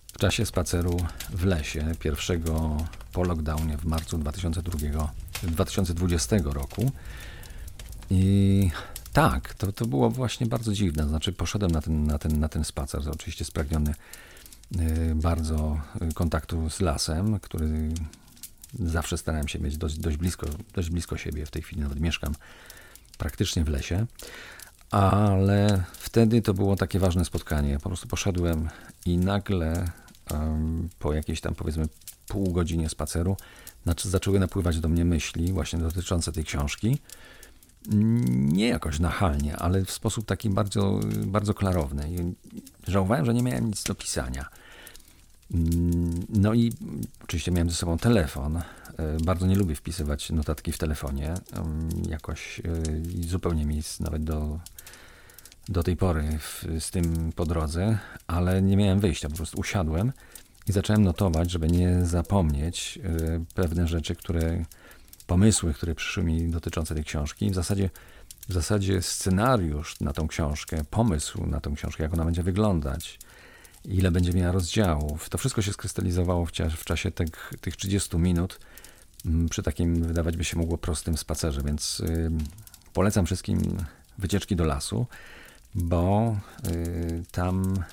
w 0.07 0.19
czasie 0.19 0.47
spaceru 0.47 0.97
w 1.31 1.45
lesie, 1.45 1.93
pierwszego 1.99 2.77
po 3.13 3.25
lockdownie 3.25 3.77
w 3.77 3.85
marcu 3.85 4.19
2002, 4.19 5.13
2020 5.43 6.37
roku. 6.45 6.93
I 8.11 8.71
tak, 9.13 9.55
to, 9.55 9.73
to 9.73 9.87
było 9.87 10.11
właśnie 10.11 10.47
bardzo 10.47 10.73
dziwne. 10.73 11.09
Znaczy, 11.09 11.33
poszedłem 11.33 11.71
na 11.71 11.81
ten, 11.81 12.05
na 12.05 12.19
ten, 12.19 12.41
na 12.41 12.49
ten 12.49 12.65
spacer, 12.65 13.01
oczywiście 13.11 13.45
spragniony 13.45 13.95
y, 14.81 15.15
bardzo 15.15 15.81
kontaktu 16.15 16.71
z 16.71 16.81
lasem, 16.81 17.41
który 17.41 17.89
zawsze 18.79 19.19
starałem 19.19 19.49
się 19.49 19.59
mieć 19.59 19.77
dość, 19.77 19.99
dość, 19.99 20.17
blisko, 20.17 20.47
dość 20.75 20.91
blisko 20.91 21.17
siebie. 21.17 21.47
W 21.47 21.51
tej 21.51 21.63
chwili 21.63 21.83
nawet 21.83 22.01
mieszkam 22.01 22.35
praktycznie 23.19 23.65
w 23.65 23.69
lesie. 23.69 24.07
Ale 24.91 25.85
wtedy 25.93 26.43
to 26.43 26.55
było 26.55 26.77
takie 26.77 26.99
ważne 26.99 27.25
spotkanie. 27.25 27.79
Po 27.79 27.89
prostu 27.89 28.09
poszedłem 28.09 28.69
i 29.07 29.19
nagle 29.19 29.91
po 30.99 31.13
jakiejś 31.13 31.41
tam 31.41 31.55
powiedzmy 31.55 31.89
pół 32.27 32.53
godzinie 32.53 32.89
spaceru 32.89 33.37
znaczy 33.83 34.09
zaczęły 34.09 34.41
napływać 34.41 34.81
do 34.81 34.89
mnie 34.89 35.05
myśli 35.05 35.53
właśnie 35.53 35.79
dotyczące 35.79 36.33
tej 36.33 36.45
książki. 36.45 36.99
Nie 37.87 38.69
jakoś 38.69 38.99
nachalnie, 38.99 39.57
ale 39.57 39.85
w 39.85 39.91
sposób 39.91 40.27
taki 40.27 40.51
bardzo, 40.51 41.01
bardzo 41.27 41.55
klarowny. 41.55 42.11
I 42.11 42.35
żałowałem, 42.91 43.27
że 43.27 43.35
nie 43.35 43.43
miałem 43.43 43.67
nic 43.67 43.85
do 43.85 43.95
pisania. 43.95 44.49
Mm, 45.55 46.27
no 46.29 46.55
i 46.55 46.73
oczywiście 47.25 47.53
miałem 47.53 47.71
ze 47.71 47.77
sobą 47.77 47.99
telefon. 47.99 48.57
E, 48.57 48.63
bardzo 49.23 49.47
nie 49.47 49.57
lubię 49.57 49.75
wpisywać 49.75 50.31
notatki 50.31 50.73
w 50.73 50.79
telefonie. 50.79 51.35
Jakoś 52.09 52.61
e, 52.61 52.63
zupełnie 53.29 53.67
mi 53.67 53.77
jest 53.77 54.01
nawet 54.01 54.25
do, 54.25 54.59
do 55.69 55.83
tej 55.83 55.97
pory 55.97 56.39
w, 56.39 56.65
z 56.81 56.91
tym 56.91 57.33
po 57.37 57.47
drodze, 57.47 57.99
ale 58.27 58.63
nie 58.63 58.77
miałem 58.77 59.01
wyjścia. 59.01 59.29
Po 59.29 59.37
prostu 59.37 59.61
usiadłem 59.61 60.13
i 60.67 60.73
zacząłem 60.73 61.05
notować, 61.05 61.51
żeby 61.51 61.69
nie 61.69 62.05
zapomnieć 62.07 62.99
e, 63.05 63.45
pewne 63.55 63.89
rzeczy, 63.89 64.15
które, 64.15 64.65
pomysły, 65.31 65.75
które 65.75 65.95
przyszły 65.95 66.23
mi 66.23 66.49
dotyczące 66.49 66.95
tej 66.95 67.05
książki. 67.05 67.51
W 67.51 67.55
zasadzie 67.55 67.91
w 68.49 68.53
zasadzie 68.53 69.03
scenariusz 69.03 70.01
na 70.01 70.13
tą 70.13 70.29
książkę, 70.29 70.85
pomysł 70.91 71.47
na 71.47 71.61
tą 71.61 71.75
książkę, 71.75 72.03
jak 72.03 72.15
ona 72.15 72.25
będzie 72.25 72.43
wyglądać, 72.43 73.19
ile 73.85 74.11
będzie 74.11 74.33
miała 74.33 74.53
rozdziałów. 74.53 75.29
To 75.29 75.39
wszystko 75.39 75.63
się 75.63 75.73
skrystalizowało 75.73 76.47
w, 76.47 76.51
w 76.77 76.85
czasie 76.85 77.11
tych, 77.11 77.53
tych 77.61 77.77
30 77.77 78.17
minut 78.17 78.61
mm, 79.27 79.49
przy 79.49 79.63
takim, 79.63 80.03
wydawać 80.03 80.37
by 80.37 80.45
się 80.45 80.59
mogło, 80.59 80.79
prostym 80.79 81.17
spacerze, 81.17 81.63
więc 81.63 82.01
y, 82.01 82.31
polecam 82.93 83.27
wszystkim 83.27 83.77
wycieczki 84.19 84.57
do 84.57 84.65
lasu, 84.65 85.07
bo 85.75 86.37
y, 86.67 87.23
tam 87.33 87.85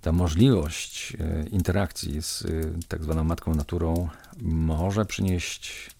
ta 0.00 0.12
możliwość 0.12 1.12
y, 1.14 1.48
interakcji 1.48 2.22
z 2.22 2.44
tak 2.88 3.04
zwaną 3.04 3.24
matką 3.24 3.54
naturą 3.54 4.08
może 4.40 5.04
przynieść 5.04 5.92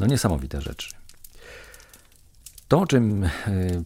no, 0.00 0.06
niesamowite 0.06 0.60
rzeczy. 0.60 0.90
To, 2.68 2.80
o 2.80 2.86
czym 2.86 3.24
e, 3.24 3.30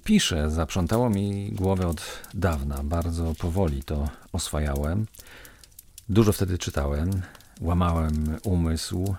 piszę, 0.05 0.50
zaprzątało 0.50 1.11
mi 1.11 1.53
głowę 1.53 1.87
od 1.87 2.03
dawna. 2.35 2.83
Bardzo 2.83 3.35
powoli 3.38 3.83
to 3.83 4.09
oswajałem. 4.33 5.07
Dużo 6.09 6.33
wtedy 6.33 6.59
czytałem, 6.59 7.22
łamałem 7.61 8.38
umysł, 8.42 9.14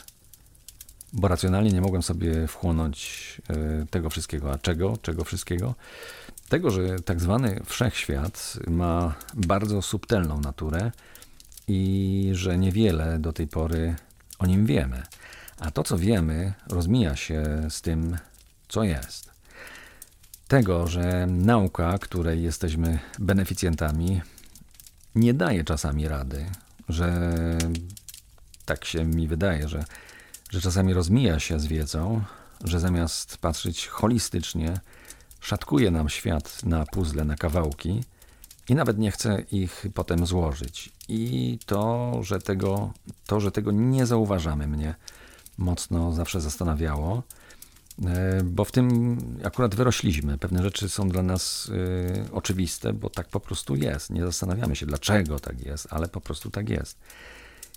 bo 1.14 1.28
racjonalnie 1.28 1.72
nie 1.72 1.82
mogłem 1.82 2.04
sobie 2.04 2.48
wchłonąć 2.48 3.42
e, 3.50 3.86
tego 3.86 4.10
wszystkiego. 4.10 4.52
A 4.52 4.58
czego? 4.58 4.98
Czego 5.02 5.24
wszystkiego? 5.24 5.76
Tego, 6.50 6.72
że 6.72 7.00
tak 7.00 7.22
zwany 7.22 7.62
wszechświat 7.66 8.54
ma 8.68 9.16
bardzo 9.34 9.82
subtelną 9.82 10.42
naturę 10.42 10.92
i 11.68 12.30
że 12.34 12.58
niewiele 12.58 13.20
do 13.20 13.34
tej 13.34 13.48
pory 13.48 13.96
o 14.40 14.46
nim 14.46 14.66
wiemy. 14.66 15.04
A 15.60 15.72
to, 15.72 15.84
co 15.84 15.98
wiemy, 15.98 16.54
rozmija 16.70 17.16
się 17.16 17.44
z 17.70 17.82
tym, 17.82 18.18
co 18.68 18.84
jest 18.84 19.36
tego, 20.48 20.88
że 20.88 21.28
nauka, 21.28 21.98
której 21.98 22.44
jesteśmy 22.44 23.00
beneficjentami, 23.20 24.22
nie 25.16 25.34
daje 25.34 25.64
czasami 25.64 26.08
rady, 26.08 26.46
że 26.90 27.32
tak 28.66 28.86
się 28.86 29.06
mi 29.06 29.28
wydaje, 29.28 29.68
że, 29.68 29.86
że 30.50 30.62
czasami 30.62 30.94
rozmija 30.94 31.40
się 31.40 31.60
z 31.60 31.66
wiedzą, 31.66 32.22
że 32.64 32.80
zamiast 32.80 33.38
patrzeć 33.38 33.88
holistycznie, 33.88 34.80
szatkuje 35.40 35.92
nam 35.92 36.10
świat 36.10 36.64
na 36.64 36.86
puzzle, 36.86 37.26
na 37.26 37.36
kawałki 37.36 38.04
i 38.70 38.76
nawet 38.76 38.98
nie 38.98 39.12
chce 39.12 39.42
ich 39.52 39.86
potem 39.94 40.26
złożyć. 40.26 40.90
I 41.08 41.60
to, 41.66 42.12
że 42.24 42.40
tego, 42.40 42.94
to, 43.26 43.40
że 43.40 43.52
tego 43.52 43.72
nie 43.72 44.06
zauważamy, 44.06 44.68
mnie 44.68 44.96
mocno 45.58 46.14
zawsze 46.14 46.42
zastanawiało. 46.42 47.24
E, 48.04 48.44
bo 48.44 48.66
w 48.66 48.72
tym 48.72 49.18
akurat 49.44 49.76
wyrośliśmy. 49.76 50.38
Pewne 50.38 50.64
rzeczy 50.64 50.90
są 50.90 51.10
dla 51.10 51.24
nas 51.24 51.70
y, 51.70 52.32
oczywiste, 52.32 52.94
bo 52.94 53.10
tak 53.10 53.28
po 53.28 53.40
prostu 53.40 53.76
jest. 53.76 54.10
Nie 54.10 54.26
zastanawiamy 54.26 54.76
się, 54.76 54.86
dlaczego 54.86 55.40
tak 55.40 55.66
jest, 55.66 55.88
ale 55.90 56.08
po 56.08 56.22
prostu 56.22 56.52
tak 56.52 56.70
jest. 56.70 56.98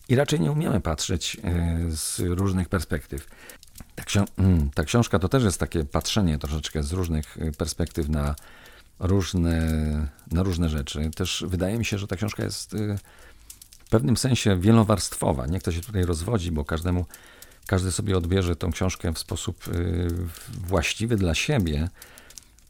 I 0.08 0.14
raczej 0.16 0.40
nie 0.40 0.52
umiemy 0.52 0.80
patrzeć 0.80 1.36
y, 1.90 1.96
z 1.96 2.18
różnych 2.20 2.68
perspektyw. 2.68 3.26
Ta, 3.94 4.04
ksi 4.04 4.18
mm, 4.38 4.70
ta 4.70 4.84
książka 4.84 5.18
to 5.18 5.28
też 5.28 5.44
jest 5.44 5.60
takie 5.60 5.84
patrzenie 5.84 6.38
troszeczkę 6.38 6.82
z 6.82 6.92
różnych 6.92 7.38
perspektyw 7.58 8.08
na 8.08 8.34
różne, 8.98 9.60
na 10.32 10.42
różne 10.42 10.68
rzeczy. 10.68 11.10
Też 11.16 11.44
wydaje 11.48 11.78
mi 11.78 11.84
się, 11.84 11.98
że 11.98 12.06
ta 12.06 12.16
książka 12.16 12.44
jest 12.44 12.74
w 13.84 13.90
pewnym 13.90 14.16
sensie 14.16 14.60
wielowarstwowa. 14.60 15.46
Nie 15.46 15.58
chcę 15.58 15.72
się 15.72 15.80
tutaj 15.80 16.04
rozwodzi, 16.04 16.52
bo 16.52 16.64
każdemu 16.64 17.06
każdy 17.68 17.92
sobie 17.92 18.16
odbierze 18.16 18.56
tą 18.56 18.72
książkę 18.72 19.12
w 19.12 19.18
sposób 19.18 19.68
y, 19.68 20.08
właściwy 20.66 21.16
dla 21.16 21.34
siebie, 21.34 21.88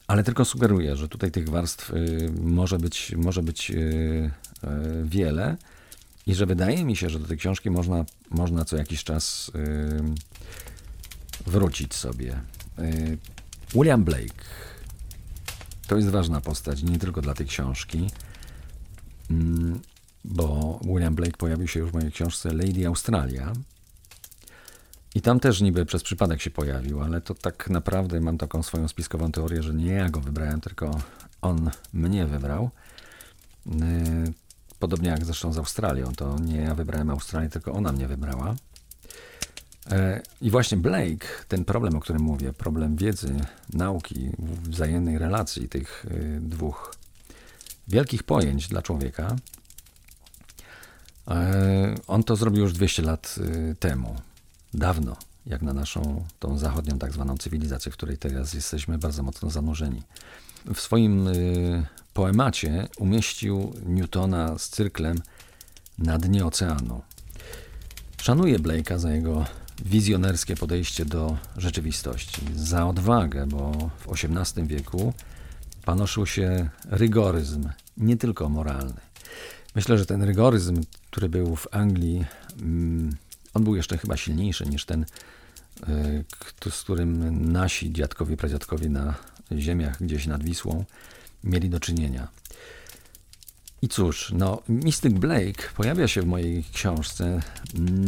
ale 0.07 0.25
tylko 0.25 0.45
sugeruję, 0.45 0.97
że 0.97 1.09
tutaj 1.09 1.31
tych 1.31 1.49
warstw 1.49 1.91
y, 1.91 2.33
może 2.41 2.79
być, 2.79 3.15
może 3.17 3.43
być 3.43 3.71
y, 3.71 4.31
wiele 5.05 5.57
i 6.27 6.35
że 6.35 6.47
wydaje 6.47 6.85
mi 6.85 6.97
się, 6.97 7.11
że 7.11 7.19
do 7.19 7.27
tej 7.27 7.39
książki 7.39 7.71
można, 7.71 8.05
można 8.31 8.65
co 8.65 8.77
jakiś 8.77 9.05
czas 9.05 9.51
wrócić 11.47 11.95
sobie. 11.95 12.41
William 13.75 14.05
Blake 14.05 14.45
to 15.87 15.97
jest 15.97 16.09
ważna 16.09 16.41
postać, 16.41 16.83
nie 16.83 16.99
tylko 16.99 17.23
dla 17.23 17.35
tej 17.35 17.47
książki, 17.47 18.11
mm, 19.31 19.81
bo 20.25 20.81
William 20.85 21.15
Blake 21.15 21.37
pojawił 21.37 21.69
się 21.69 21.81
już 21.81 21.91
w 21.91 21.95
mojej 21.95 22.13
książce 22.13 22.53
Lady 22.53 22.87
Australia, 22.87 23.53
i 25.15 25.21
tam 25.21 25.41
też 25.41 25.61
niby 25.61 25.87
przez 25.87 26.03
przypadek 26.03 26.41
się 26.41 26.51
pojawił, 26.51 27.03
ale 27.03 27.21
to 27.21 27.35
tak 27.35 27.71
naprawdę 27.71 28.21
mam 28.21 28.39
taką 28.39 28.63
swoją 28.63 28.89
spiskową 28.89 29.33
teorię, 29.33 29.63
że 29.63 29.75
nie 29.75 29.93
ja 29.93 30.09
go 30.09 30.21
wybrałem, 30.21 30.61
tylko 30.61 30.91
on 31.43 31.71
mnie 31.93 32.27
wybrał. 32.27 32.71
Y, 33.67 33.71
podobnie 34.79 35.09
jak 35.09 35.25
zresztą 35.25 35.53
z 35.53 35.59
Australią, 35.59 36.13
to 36.17 36.39
nie 36.39 36.57
ja 36.57 36.75
wybrałem 36.75 37.11
Australię, 37.11 37.49
tylko 37.49 37.73
ona 37.73 37.93
mnie 37.93 38.09
wybrała. 38.09 38.55
E, 39.91 40.23
I 40.41 40.51
właśnie 40.51 40.79
Blake, 40.79 41.27
ten 41.49 41.65
problem, 41.65 41.97
o 41.97 42.01
którym 42.01 42.23
mówię, 42.23 42.53
problem 42.53 42.97
wiedzy, 42.97 43.35
nauki, 43.73 44.31
wzajemnej 44.63 45.19
relacji 45.19 45.69
tych 45.69 46.07
y, 46.11 46.41
dwóch 46.41 46.95
wielkich 47.89 48.23
pojęć 48.23 48.69
dla 48.69 48.83
człowieka, 48.83 49.37
on 52.07 52.25
to 52.25 52.37
zrobił 52.37 52.63
już 52.63 52.73
200 52.73 53.03
lat 53.03 53.35
y, 53.39 53.77
temu 53.81 54.17
dawno, 54.75 55.17
jak 55.47 55.63
na 55.63 55.73
naszą 55.73 56.25
tą 56.39 56.59
zachodnią 56.59 56.99
tak 56.99 57.13
zwaną 57.13 57.37
cywilizację, 57.37 57.93
w 57.93 57.97
której 57.97 58.19
teraz 58.19 58.55
jesteśmy 58.55 58.99
bardzo 58.99 59.23
mocno 59.23 59.51
zanurzeni. 59.51 60.03
W 60.75 60.81
swoim 60.81 61.29
y, 61.29 61.87
poemacie 62.15 62.89
umieścił 62.99 63.73
Newtona 63.87 64.59
z 64.59 64.69
cyrklem 64.69 65.23
na 65.99 66.19
dnie 66.19 66.47
oceanu. 66.47 67.03
Szanuję 68.23 68.59
Blake'a 68.59 68.99
za 68.99 69.13
jego 69.13 69.45
wizjonerskie 69.85 70.57
podejście 70.57 71.05
do 71.05 71.37
rzeczywistości, 71.57 72.41
za 72.57 72.87
odwagę, 72.87 73.47
bo 73.47 73.91
w 73.99 74.13
XVIII 74.13 74.67
wieku 74.67 75.13
panoszył 75.85 76.27
się 76.27 76.71
rygoryzm, 76.85 77.69
nie 77.97 78.17
tylko 78.17 78.49
moralny. 78.49 79.01
Myślę, 79.75 79.99
że 79.99 80.07
ten 80.07 80.23
rygoryzm, 80.23 80.83
który 81.11 81.29
był 81.29 81.57
w 81.57 81.67
Anglii, 81.71 82.25
mm, 82.61 83.17
on 83.55 83.65
był 83.65 83.77
jeszcze 83.77 83.99
chyba 83.99 84.17
silniejszy 84.17 84.67
niż 84.67 84.85
ten, 84.85 85.07
e, 86.67 86.71
z 86.71 86.81
którym 86.83 87.53
nasi 87.53 87.93
dziadkowie, 87.93 88.37
pradziadkowie 88.37 88.89
na 88.89 89.15
ziemiach 89.59 90.03
gdzieś 90.03 90.27
nad 90.27 90.45
Wisłą 90.45 90.85
mieli 91.45 91.71
do 91.71 91.81
czynienia. 91.81 92.29
I 93.83 93.89
cóż, 93.89 94.33
no, 94.35 94.63
Mystic 94.69 95.15
Blake 95.15 95.69
pojawia 95.77 96.09
się 96.09 96.23
w 96.23 96.27
mojej 96.27 96.65
książce 96.73 97.41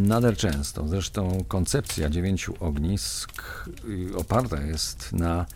nader 0.01 0.37
często. 0.37 0.89
Zresztą 0.89 1.45
koncepcja 1.49 2.11
dziewięciu 2.11 2.55
ognisk 2.61 3.43
y, 3.89 4.17
oparta 4.17 4.63
jest 4.63 5.13
na 5.13 5.47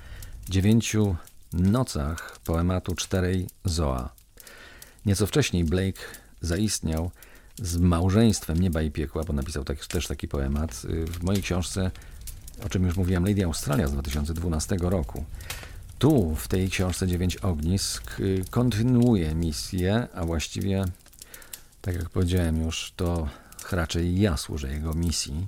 dziewięciu 0.49 1.16
nocach 1.53 2.38
poematu 2.44 2.94
Czterej 2.94 3.47
Zoa. 3.64 4.14
Nieco 5.07 5.27
wcześniej 5.27 5.64
Blake 5.64 6.01
zaistniał 6.40 7.11
z 7.59 7.77
małżeństwem 7.77 8.59
nieba 8.59 8.83
i 8.83 8.90
piekła, 8.90 9.25
bo 9.25 9.33
napisał 9.33 9.64
tak, 9.64 9.87
też 9.87 10.07
taki 10.07 10.29
poemat 10.29 10.83
y, 10.85 11.07
w 11.07 11.23
mojej 11.23 11.43
książce, 11.43 11.90
o 12.67 12.69
czym 12.69 12.87
już 12.87 12.97
mówiłem, 12.97 13.27
Lady 13.27 13.45
Australia 13.45 13.88
z 13.88 13.93
2012 13.93 14.77
roku. 14.81 15.25
Tu, 15.99 16.35
w 16.37 16.49
tej 16.49 16.71
książce 16.71 17.07
Dziewięć 17.07 17.37
Ognisk, 17.37 18.21
y, 18.21 18.45
kontynuuje 18.51 19.35
misję, 19.35 20.09
a 20.14 20.25
właściwie, 20.25 20.85
tak 21.83 21.95
jak 21.95 22.11
powiedziałem 22.11 22.62
już, 22.62 22.93
to 22.97 23.29
raczej 23.73 24.21
ja 24.21 24.37
służę 24.37 24.73
jego 24.73 24.95
misji, 24.95 25.47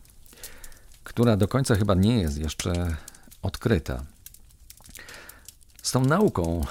która 1.05 1.37
do 1.37 1.49
końca 1.49 1.75
chyba 1.77 1.95
nie 1.95 2.19
jest 2.19 2.38
jeszcze 2.38 2.97
odkryta. 3.42 4.05
Z 5.83 5.92
tą 5.92 6.05
nauką, 6.05 6.66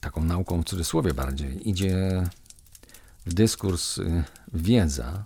taką 0.00 0.24
nauką 0.24 0.62
w 0.62 0.64
cudzysłowie 0.64 1.14
bardziej, 1.14 1.68
idzie 1.68 2.24
dyskurs 3.34 3.98
y, 3.98 4.24
wiedza, 4.52 5.24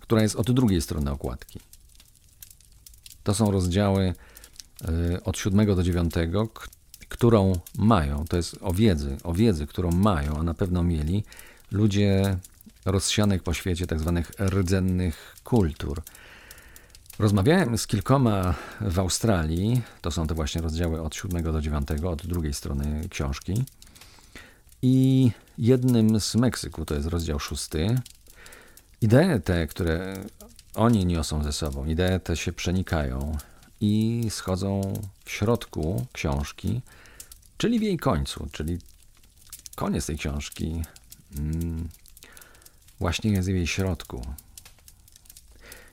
która 0.00 0.22
jest 0.22 0.36
od 0.36 0.50
drugiej 0.50 0.82
strony 0.82 1.10
okładki. 1.10 1.60
To 3.22 3.34
są 3.34 3.50
rozdziały 3.50 4.14
y, 5.14 5.22
od 5.24 5.38
7 5.38 5.66
do 5.66 5.82
9, 5.82 6.14
którą 7.08 7.52
mają, 7.78 8.24
to 8.24 8.36
jest 8.36 8.56
o 8.60 8.72
wiedzy, 8.72 9.16
o 9.24 9.32
wiedzy, 9.32 9.66
którą 9.66 9.90
mają, 9.90 10.38
a 10.38 10.42
na 10.42 10.54
pewno 10.54 10.82
mieli 10.82 11.24
ludzie 11.70 12.38
rozsianych 12.84 13.42
po 13.42 13.54
świecie 13.54 13.86
tak 13.86 14.00
zwanych 14.00 14.32
rdzennych 14.40 15.36
kultur. 15.44 16.02
Rozmawiałem 17.18 17.78
z 17.78 17.86
kilkoma 17.86 18.54
w 18.80 18.98
Australii, 18.98 19.82
to 20.00 20.10
są 20.10 20.26
te 20.26 20.34
właśnie 20.34 20.60
rozdziały 20.60 21.02
od 21.02 21.14
7 21.14 21.42
do 21.42 21.60
9, 21.60 21.88
od 22.04 22.26
drugiej 22.26 22.54
strony 22.54 23.08
książki. 23.08 23.64
I 24.82 25.30
jednym 25.58 26.20
z 26.20 26.34
Meksyku, 26.34 26.84
to 26.84 26.94
jest 26.94 27.06
rozdział 27.06 27.38
szósty, 27.38 28.00
idee 29.00 29.40
te, 29.44 29.66
które 29.66 30.24
oni 30.74 31.06
niosą 31.06 31.44
ze 31.44 31.52
sobą, 31.52 31.84
idee 31.84 32.20
te 32.24 32.36
się 32.36 32.52
przenikają 32.52 33.36
i 33.80 34.24
schodzą 34.30 35.00
w 35.24 35.30
środku 35.30 36.06
książki, 36.12 36.80
czyli 37.58 37.78
w 37.78 37.82
jej 37.82 37.98
końcu, 37.98 38.48
czyli 38.52 38.78
koniec 39.76 40.06
tej 40.06 40.18
książki 40.18 40.82
mm, 41.38 41.88
właśnie 43.00 43.30
jest 43.30 43.48
w 43.48 43.54
jej 43.54 43.66
środku. 43.66 44.26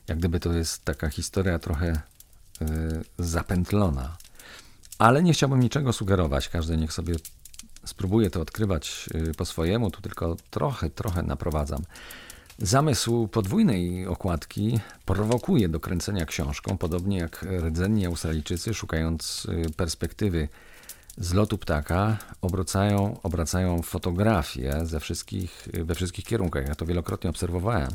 Jak 0.08 0.18
gdyby 0.18 0.40
to 0.40 0.52
jest 0.52 0.84
taka 0.84 1.08
historia 1.10 1.58
trochę 1.58 1.92
y, 1.92 3.04
zapętlona. 3.18 4.16
Ale 4.98 5.22
nie 5.22 5.32
chciałbym 5.32 5.60
niczego 5.60 5.92
sugerować. 5.92 6.48
Każdy 6.48 6.76
niech 6.76 6.92
sobie 6.92 7.14
spróbuje 7.86 8.30
to 8.30 8.40
odkrywać 8.40 9.08
y, 9.14 9.34
po 9.34 9.44
swojemu. 9.44 9.90
Tu 9.90 10.02
tylko 10.02 10.36
trochę, 10.50 10.90
trochę 10.90 11.22
naprowadzam. 11.22 11.82
Zamysł 12.58 13.28
podwójnej 13.28 14.06
okładki 14.06 14.80
prowokuje 15.04 15.68
do 15.68 15.80
kręcenia 15.80 16.26
książką, 16.26 16.78
podobnie 16.78 17.18
jak 17.18 17.46
rdzenni 17.60 18.06
Australijczycy, 18.06 18.74
szukając 18.74 19.46
y, 19.68 19.70
perspektywy 19.76 20.48
z 21.18 21.34
lotu 21.34 21.58
ptaka, 21.58 22.18
obracają, 22.40 23.20
obracają 23.22 23.82
fotografię 23.82 24.86
ze 24.86 25.00
wszystkich, 25.00 25.68
we 25.72 25.94
wszystkich 25.94 26.24
kierunkach. 26.24 26.68
Ja 26.68 26.74
to 26.74 26.86
wielokrotnie 26.86 27.30
obserwowałem. 27.30 27.90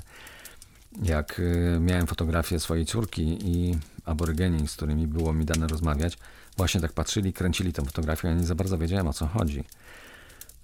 Jak 1.03 1.39
y, 1.39 1.77
miałem 1.79 2.07
fotografię 2.07 2.59
swojej 2.59 2.85
córki 2.85 3.39
i 3.41 3.77
aborygeni, 4.05 4.67
z 4.67 4.75
którymi 4.75 5.07
było 5.07 5.33
mi 5.33 5.45
dane 5.45 5.67
rozmawiać, 5.67 6.17
właśnie 6.57 6.81
tak 6.81 6.93
patrzyli, 6.93 7.33
kręcili 7.33 7.73
tę 7.73 7.85
fotografię, 7.85 8.27
ja 8.27 8.33
nie 8.33 8.43
za 8.43 8.55
bardzo 8.55 8.77
wiedziałem 8.77 9.07
o 9.07 9.13
co 9.13 9.27
chodzi. 9.27 9.63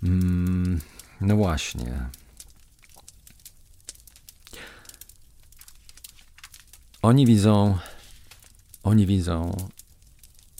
Mm, 0.03 0.81
no 1.21 1.35
właśnie. 1.35 2.09
Oni 7.01 7.25
widzą, 7.25 7.77
oni 8.83 9.05
widzą 9.05 9.67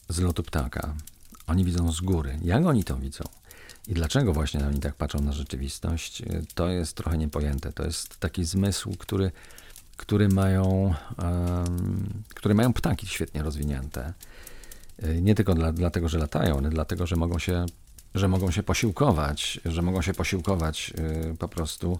z 0.10 0.20
lotu 0.20 0.44
ptaka. 0.44 0.94
Oni 1.48 1.66
widzą 1.66 1.92
z 1.92 2.02
góry. 2.02 2.40
Jak 2.44 2.66
oni 2.66 2.84
to 2.84 2.98
widzą? 2.98 3.24
I 3.88 3.94
dlaczego 3.94 4.34
właśnie 4.34 4.68
oni 4.68 4.80
tak 4.80 4.96
patrzą 4.96 5.22
na 5.22 5.32
rzeczywistość? 5.32 6.24
To 6.56 6.68
jest 6.70 6.96
trochę 6.96 7.18
niepojęte. 7.18 7.74
To 7.74 7.84
jest 7.84 8.18
taki 8.20 8.46
zmysł, 8.46 8.96
który, 9.00 9.32
który, 9.98 10.30
mają, 10.30 10.94
um, 11.18 12.24
który 12.30 12.56
mają 12.56 12.74
ptaki 12.74 13.08
świetnie 13.08 13.44
rozwinięte. 13.44 14.14
Nie 15.22 15.36
tylko 15.36 15.54
dla, 15.54 15.74
dlatego, 15.74 16.10
że 16.10 16.18
latają, 16.18 16.58
ale 16.58 16.70
dlatego, 16.70 17.08
że 17.08 17.16
mogą 17.16 17.40
się, 17.40 17.66
że 18.16 18.28
mogą 18.28 18.52
się 18.52 18.64
posiłkować, 18.64 19.60
że 19.66 19.82
mogą 19.82 20.02
się 20.02 20.14
posiłkować 20.14 20.94
y, 21.32 21.38
po 21.38 21.48
prostu 21.48 22.00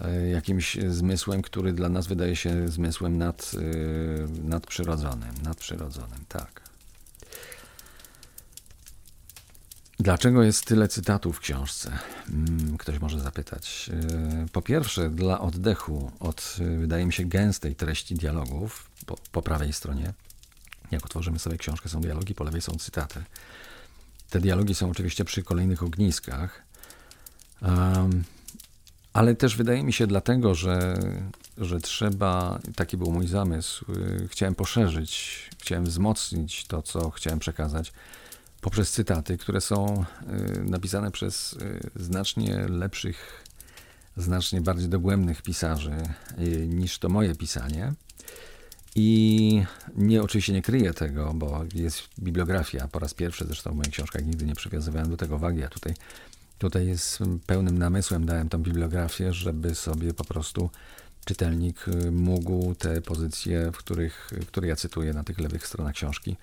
E, 0.00 0.28
jakimś 0.28 0.78
zmysłem, 0.88 1.42
który 1.42 1.72
dla 1.72 1.88
nas 1.88 2.06
wydaje 2.06 2.36
się 2.36 2.68
zmysłem 2.68 3.18
nad, 3.18 3.52
e, 3.54 4.48
nadprzyrodzonym. 4.48 5.34
Nadprzyrodzonym, 5.42 6.24
tak. 6.28 6.62
Dlaczego 9.98 10.42
jest 10.42 10.64
tyle 10.64 10.88
cytatów 10.88 11.36
w 11.36 11.40
książce? 11.40 11.98
Mm, 12.28 12.78
ktoś 12.78 12.98
może 12.98 13.20
zapytać. 13.20 13.90
E, 13.92 14.46
po 14.52 14.62
pierwsze, 14.62 15.10
dla 15.10 15.40
oddechu 15.40 16.12
od, 16.20 16.56
wydaje 16.78 17.06
mi 17.06 17.12
się, 17.12 17.24
gęstej 17.24 17.74
treści 17.74 18.14
dialogów 18.14 18.90
po, 19.06 19.16
po 19.32 19.42
prawej 19.42 19.72
stronie. 19.72 20.12
Jak 20.92 21.04
otworzymy 21.04 21.38
sobie 21.38 21.58
książkę, 21.58 21.88
są 21.88 22.00
dialogi, 22.00 22.34
po 22.34 22.44
lewej 22.44 22.60
są 22.60 22.72
cytaty. 22.72 23.24
Te 24.30 24.40
dialogi 24.40 24.74
są 24.74 24.90
oczywiście 24.90 25.24
przy 25.24 25.42
kolejnych 25.42 25.82
ogniskach. 25.82 26.62
Um, 27.62 28.24
ale 29.12 29.34
też 29.34 29.56
wydaje 29.56 29.82
mi 29.82 29.92
się 29.92 30.06
dlatego, 30.06 30.54
że, 30.54 30.98
że 31.58 31.80
trzeba, 31.80 32.58
taki 32.76 32.96
był 32.96 33.12
mój 33.12 33.26
zamysł, 33.26 33.84
y, 33.92 34.28
chciałem 34.28 34.54
poszerzyć, 34.54 35.40
chciałem 35.58 35.84
wzmocnić 35.84 36.66
to, 36.66 36.82
co 36.82 37.10
chciałem 37.10 37.38
przekazać 37.38 37.92
poprzez 38.60 38.90
cytaty, 38.90 39.38
które 39.38 39.60
są 39.60 40.04
y, 40.56 40.64
napisane 40.64 41.10
przez 41.10 41.52
y, 41.52 41.90
znacznie 41.96 42.66
lepszych, 42.68 43.44
znacznie 44.16 44.60
bardziej 44.60 44.88
dogłębnych 44.88 45.42
pisarzy 45.42 45.96
niż 46.66 46.98
to 46.98 47.08
moje 47.08 47.34
pisanie. 47.34 47.92
I 48.94 49.64
nie, 49.96 50.22
oczywiście 50.22 50.52
nie 50.52 50.62
kryję 50.62 50.94
tego, 50.94 51.34
bo 51.34 51.64
jest 51.74 52.02
bibliografia 52.18 52.88
po 52.88 52.98
raz 52.98 53.14
pierwszy, 53.14 53.44
zresztą 53.46 53.72
w 53.72 53.74
moich 53.74 53.90
książkach 53.90 54.26
nigdy 54.26 54.44
nie 54.44 54.54
przywiązywałem 54.54 55.10
do 55.10 55.16
tego 55.16 55.38
wagi, 55.38 55.64
a 55.64 55.68
tutaj 55.68 55.94
Tutaj 56.62 56.86
jest 56.86 57.18
pełnym 57.46 57.78
namysłem 57.78 58.26
dałem 58.26 58.48
tą 58.48 58.58
bibliografię, 58.58 59.32
żeby 59.32 59.74
sobie 59.74 60.14
po 60.14 60.24
prostu 60.24 60.70
czytelnik 61.24 61.88
y, 61.88 62.10
mógł 62.10 62.74
te 62.74 63.00
pozycje, 63.00 63.70
w 63.70 63.76
których, 63.76 64.30
które 64.46 64.68
ja 64.68 64.76
cytuję 64.76 65.12
na 65.12 65.24
tych 65.24 65.38
lewych 65.38 65.66
stronach 65.66 65.94
książki, 65.94 66.36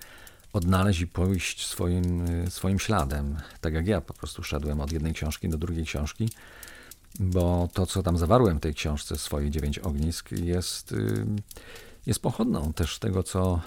odnaleźć 0.52 1.00
i 1.00 1.06
pójść 1.06 1.66
swoim, 1.66 2.26
y, 2.46 2.50
swoim 2.50 2.78
śladem. 2.78 3.36
Tak 3.60 3.74
jak 3.74 3.86
ja 3.86 4.00
po 4.00 4.14
prostu 4.14 4.42
szedłem 4.42 4.80
od 4.80 4.92
jednej 4.92 5.12
książki 5.12 5.48
do 5.48 5.58
drugiej 5.58 5.84
książki, 5.84 6.28
bo 7.20 7.68
to, 7.72 7.86
co 7.86 8.02
tam 8.02 8.18
zawarłem 8.18 8.58
w 8.58 8.60
tej 8.60 8.74
książce, 8.74 9.18
swoje 9.18 9.50
dziewięć 9.50 9.78
ognisk, 9.78 10.32
jest, 10.32 10.92
y, 10.92 11.26
jest 12.06 12.22
pochodną 12.22 12.72
też 12.72 12.98
tego, 12.98 13.22
co, 13.22 13.60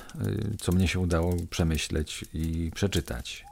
co 0.62 0.72
mnie 0.72 0.88
się 0.88 1.00
udało 1.00 1.34
przemyśleć 1.50 2.26
i 2.34 2.72
przeczytać. 2.76 3.46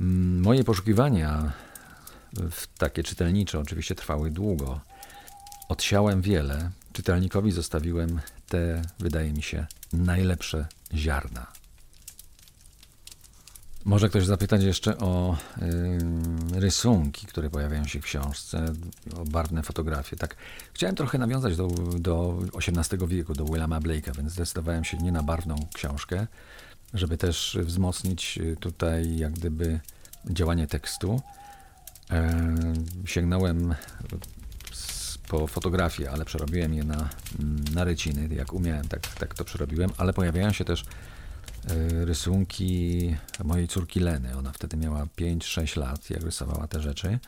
Mm, 0.00 0.40
moje 0.40 0.64
poszukiwania 0.64 1.52
takie 2.78 3.02
czytelnicze 3.02 3.58
oczywiście 3.58 3.94
trwały 3.94 4.30
długo. 4.30 4.80
Odsiałem 5.68 6.22
wiele, 6.22 6.70
czytelnikowi 6.92 7.52
zostawiłem 7.52 8.20
te, 8.48 8.82
wydaje 8.98 9.32
mi 9.32 9.42
się, 9.42 9.66
najlepsze 9.92 10.66
ziarna. 10.94 11.59
Może 13.84 14.08
ktoś 14.08 14.26
zapytać 14.26 14.62
jeszcze 14.62 14.98
o 14.98 15.36
y, 16.56 16.60
rysunki, 16.60 17.26
które 17.26 17.50
pojawiają 17.50 17.84
się 17.84 18.00
w 18.00 18.04
książce, 18.04 18.72
o 19.16 19.24
barwne 19.24 19.62
fotografie. 19.62 20.16
Tak, 20.16 20.36
chciałem 20.72 20.96
trochę 20.96 21.18
nawiązać 21.18 21.56
do, 21.56 21.66
do 21.98 22.38
XVIII 22.54 23.08
wieku, 23.08 23.34
do 23.34 23.44
Willama 23.44 23.80
Blake'a, 23.80 24.16
więc 24.16 24.32
zdecydowałem 24.32 24.84
się 24.84 24.96
nie 24.96 25.12
na 25.12 25.22
barwną 25.22 25.66
książkę, 25.74 26.26
żeby 26.94 27.18
też 27.18 27.58
wzmocnić 27.62 28.38
tutaj 28.60 29.16
jak 29.16 29.32
gdyby 29.32 29.80
działanie 30.30 30.66
tekstu. 30.66 31.20
E, 32.10 32.54
sięgnąłem 33.04 33.74
po 35.28 35.46
fotografię, 35.46 36.10
ale 36.10 36.24
przerobiłem 36.24 36.74
je 36.74 36.84
na, 36.84 37.08
na 37.74 37.84
ryciny. 37.84 38.34
Jak 38.34 38.52
umiałem, 38.52 38.88
tak, 38.88 39.06
tak 39.06 39.34
to 39.34 39.44
przerobiłem, 39.44 39.90
ale 39.96 40.12
pojawiają 40.12 40.52
się 40.52 40.64
też 40.64 40.84
rysunki 42.04 43.16
mojej 43.44 43.68
córki 43.68 44.00
Leny. 44.00 44.36
Ona 44.36 44.52
wtedy 44.52 44.76
miała 44.76 45.06
5-6 45.18 45.78
lat, 45.78 46.10
jak 46.10 46.22
rysowała 46.22 46.66
te 46.66 46.80
rzeczy. 46.80 47.18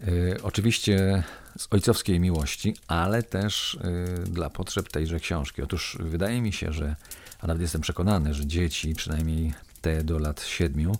E, 0.00 0.42
oczywiście 0.42 1.22
z 1.58 1.68
ojcowskiej 1.70 2.20
miłości, 2.20 2.76
ale 2.86 3.22
też 3.22 3.78
dla 4.24 4.50
potrzeb 4.50 4.88
tejże 4.88 5.20
książki. 5.20 5.62
Otóż 5.62 5.98
wydaje 6.00 6.42
mi 6.42 6.52
się, 6.52 6.72
że, 6.72 6.96
a 7.40 7.46
nawet 7.46 7.60
jestem 7.60 7.80
przekonany, 7.80 8.34
że 8.34 8.46
dzieci, 8.46 8.94
przynajmniej 8.94 9.52
te 9.80 10.04
do 10.04 10.18
lat 10.18 10.42
7, 10.42 10.92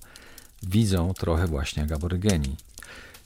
widzą 0.62 1.14
trochę 1.14 1.46
właśnie 1.46 1.87
aborygeni. 1.94 2.57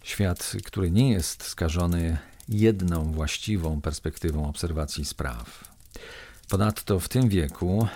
Świat, 0.02 0.52
który 0.64 0.90
nie 0.90 1.10
jest 1.10 1.42
skażony 1.44 2.18
jedną 2.48 3.12
właściwą 3.12 3.80
perspektywą 3.80 4.48
obserwacji 4.48 5.04
spraw. 5.04 5.72
Ponadto 6.48 7.00
w 7.00 7.08
tym 7.08 7.28
wieku, 7.28 7.88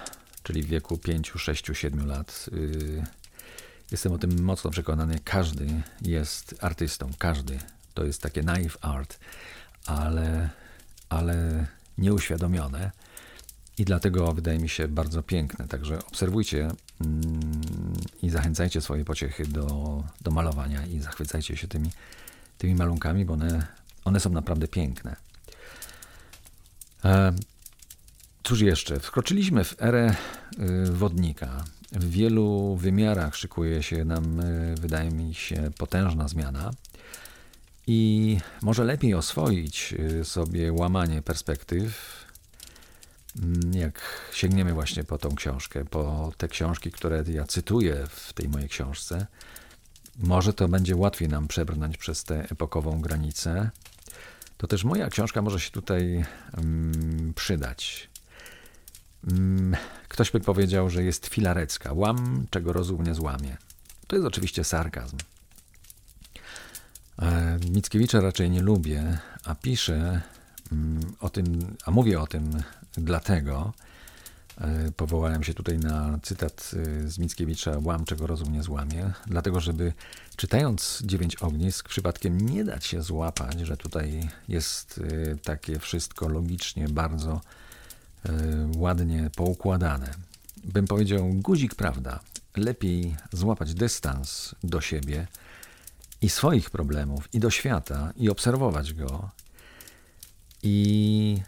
czyli 0.46 0.62
w 0.62 0.66
wieku 0.66 0.98
5, 0.98 1.32
6, 1.36 1.64
7 1.72 2.06
lat, 2.06 2.50
yy, 2.52 3.04
jestem 3.90 4.12
o 4.12 4.18
tym 4.18 4.42
mocno 4.42 4.70
przekonany, 4.70 5.18
każdy 5.24 5.66
jest 6.02 6.54
artystą, 6.60 7.10
każdy. 7.18 7.58
To 7.94 8.04
jest 8.04 8.22
takie 8.22 8.42
naive 8.42 8.78
art, 8.80 9.18
ale, 9.86 10.50
ale 11.08 11.66
nieuświadomione 11.98 12.90
i 13.78 13.84
dlatego 13.84 14.32
wydaje 14.32 14.58
mi 14.58 14.68
się 14.68 14.88
bardzo 14.88 15.22
piękne. 15.22 15.68
Także 15.68 15.98
obserwujcie 15.98 16.68
mm, 17.00 17.62
i 18.22 18.30
zachęcajcie 18.30 18.80
swoje 18.80 19.04
pociechy 19.04 19.46
do, 19.46 20.02
do 20.20 20.30
malowania 20.30 20.86
i 20.86 21.00
zachwycajcie 21.00 21.56
się 21.56 21.68
tymi, 21.68 21.90
tymi 22.58 22.74
malunkami, 22.74 23.24
bo 23.24 23.32
one, 23.32 23.66
one 24.04 24.20
są 24.20 24.30
naprawdę 24.30 24.68
piękne. 24.68 25.16
Cóż 28.46 28.60
jeszcze? 28.60 29.00
Wkroczyliśmy 29.00 29.64
w 29.64 29.82
erę 29.82 30.14
y, 30.88 30.92
wodnika. 30.92 31.64
W 31.92 32.10
wielu 32.10 32.76
wymiarach 32.76 33.36
szykuje 33.36 33.82
się 33.82 34.04
nam, 34.04 34.40
y, 34.40 34.74
wydaje 34.80 35.10
mi 35.10 35.34
się, 35.34 35.70
potężna 35.78 36.28
zmiana. 36.28 36.70
I 37.86 38.38
może 38.62 38.84
lepiej 38.84 39.14
oswoić 39.14 39.94
y, 40.20 40.24
sobie 40.24 40.72
łamanie 40.72 41.22
perspektyw, 41.22 42.16
Mm, 43.42 43.74
jak 43.74 44.00
sięgniemy 44.32 44.72
właśnie 44.72 45.04
po 45.04 45.18
tą 45.18 45.34
książkę, 45.34 45.84
po 45.84 46.32
te 46.36 46.48
książki, 46.48 46.90
które 46.90 47.24
ja 47.28 47.44
cytuję 47.44 48.06
w 48.10 48.32
tej 48.32 48.48
mojej 48.48 48.68
książce, 48.68 49.26
może 50.18 50.52
to 50.52 50.68
będzie 50.68 50.96
łatwiej 50.96 51.28
nam 51.28 51.48
przebrnąć 51.48 51.96
przez 51.96 52.24
tę 52.24 52.50
epokową 52.50 53.00
granicę. 53.00 53.70
To 54.56 54.66
też 54.66 54.84
moja 54.84 55.10
książka 55.10 55.42
może 55.42 55.60
się 55.60 55.70
tutaj 55.70 56.24
um, 56.56 57.32
przydać. 57.36 58.08
Mm, 59.26 59.76
Ktoś 60.08 60.30
by 60.30 60.40
powiedział, 60.40 60.90
że 60.90 61.04
jest 61.04 61.26
filarecka. 61.26 61.92
Łam, 61.92 62.46
czego 62.50 62.72
rozum 62.72 63.02
nie 63.02 63.14
złamie. 63.14 63.56
To 64.06 64.16
jest 64.16 64.28
oczywiście 64.28 64.64
sarkazm. 64.64 65.16
E, 67.22 67.58
Mickiewicza 67.70 68.20
raczej 68.20 68.50
nie 68.50 68.62
lubię, 68.62 69.18
a 69.44 69.54
piszę 69.54 70.20
mm, 70.72 71.00
o 71.20 71.30
tym, 71.30 71.76
a 71.84 71.90
mówię 71.90 72.20
o 72.20 72.26
tym 72.26 72.62
dlatego, 72.92 73.72
e, 74.58 74.92
powołałem 74.92 75.44
się 75.44 75.54
tutaj 75.54 75.78
na 75.78 76.18
cytat 76.22 76.70
e, 77.04 77.08
z 77.08 77.18
Mickiewicza 77.18 77.78
Łam, 77.82 78.04
czego 78.04 78.26
rozum 78.26 78.52
nie 78.52 78.62
złamie, 78.62 79.12
dlatego 79.26 79.60
żeby 79.60 79.92
czytając 80.36 81.02
Dziewięć 81.04 81.36
Ognisk 81.36 81.88
przypadkiem 81.88 82.40
nie 82.40 82.64
dać 82.64 82.86
się 82.86 83.02
złapać, 83.02 83.60
że 83.60 83.76
tutaj 83.76 84.28
jest 84.48 85.00
takie 85.42 85.78
wszystko 85.78 86.28
logicznie 86.28 86.88
bardzo 86.88 87.40
ładnie 88.76 89.30
poukładane. 89.36 90.14
Bym 90.64 90.86
powiedział 90.86 91.28
guzik 91.34 91.74
prawda. 91.74 92.20
Lepiej 92.56 93.16
złapać 93.32 93.74
dystans 93.74 94.54
do 94.62 94.80
siebie 94.80 95.26
i 96.22 96.28
swoich 96.28 96.70
problemów, 96.70 97.34
i 97.34 97.40
do 97.40 97.50
świata, 97.50 98.12
i 98.16 98.30
obserwować 98.30 98.94
go, 98.94 99.30
i 100.62 101.42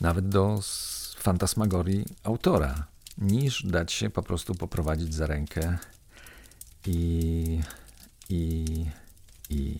nawet 0.00 0.28
do 0.28 0.60
fantasmagorii 1.16 2.04
autora, 2.22 2.86
niż 3.18 3.66
dać 3.66 3.92
się 3.92 4.10
po 4.10 4.22
prostu 4.22 4.54
poprowadzić 4.54 5.14
za 5.14 5.26
rękę 5.26 5.78
i, 6.86 7.60
i, 8.28 8.64
i, 9.50 9.78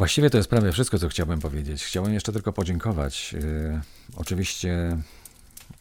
Właściwie 0.00 0.30
to 0.30 0.36
jest 0.36 0.50
prawie 0.50 0.72
wszystko, 0.72 0.98
co 0.98 1.08
chciałbym 1.08 1.40
powiedzieć. 1.40 1.84
Chciałem 1.84 2.14
jeszcze 2.14 2.32
tylko 2.32 2.52
podziękować. 2.52 3.32
Yy, 3.32 3.80
oczywiście 4.16 4.98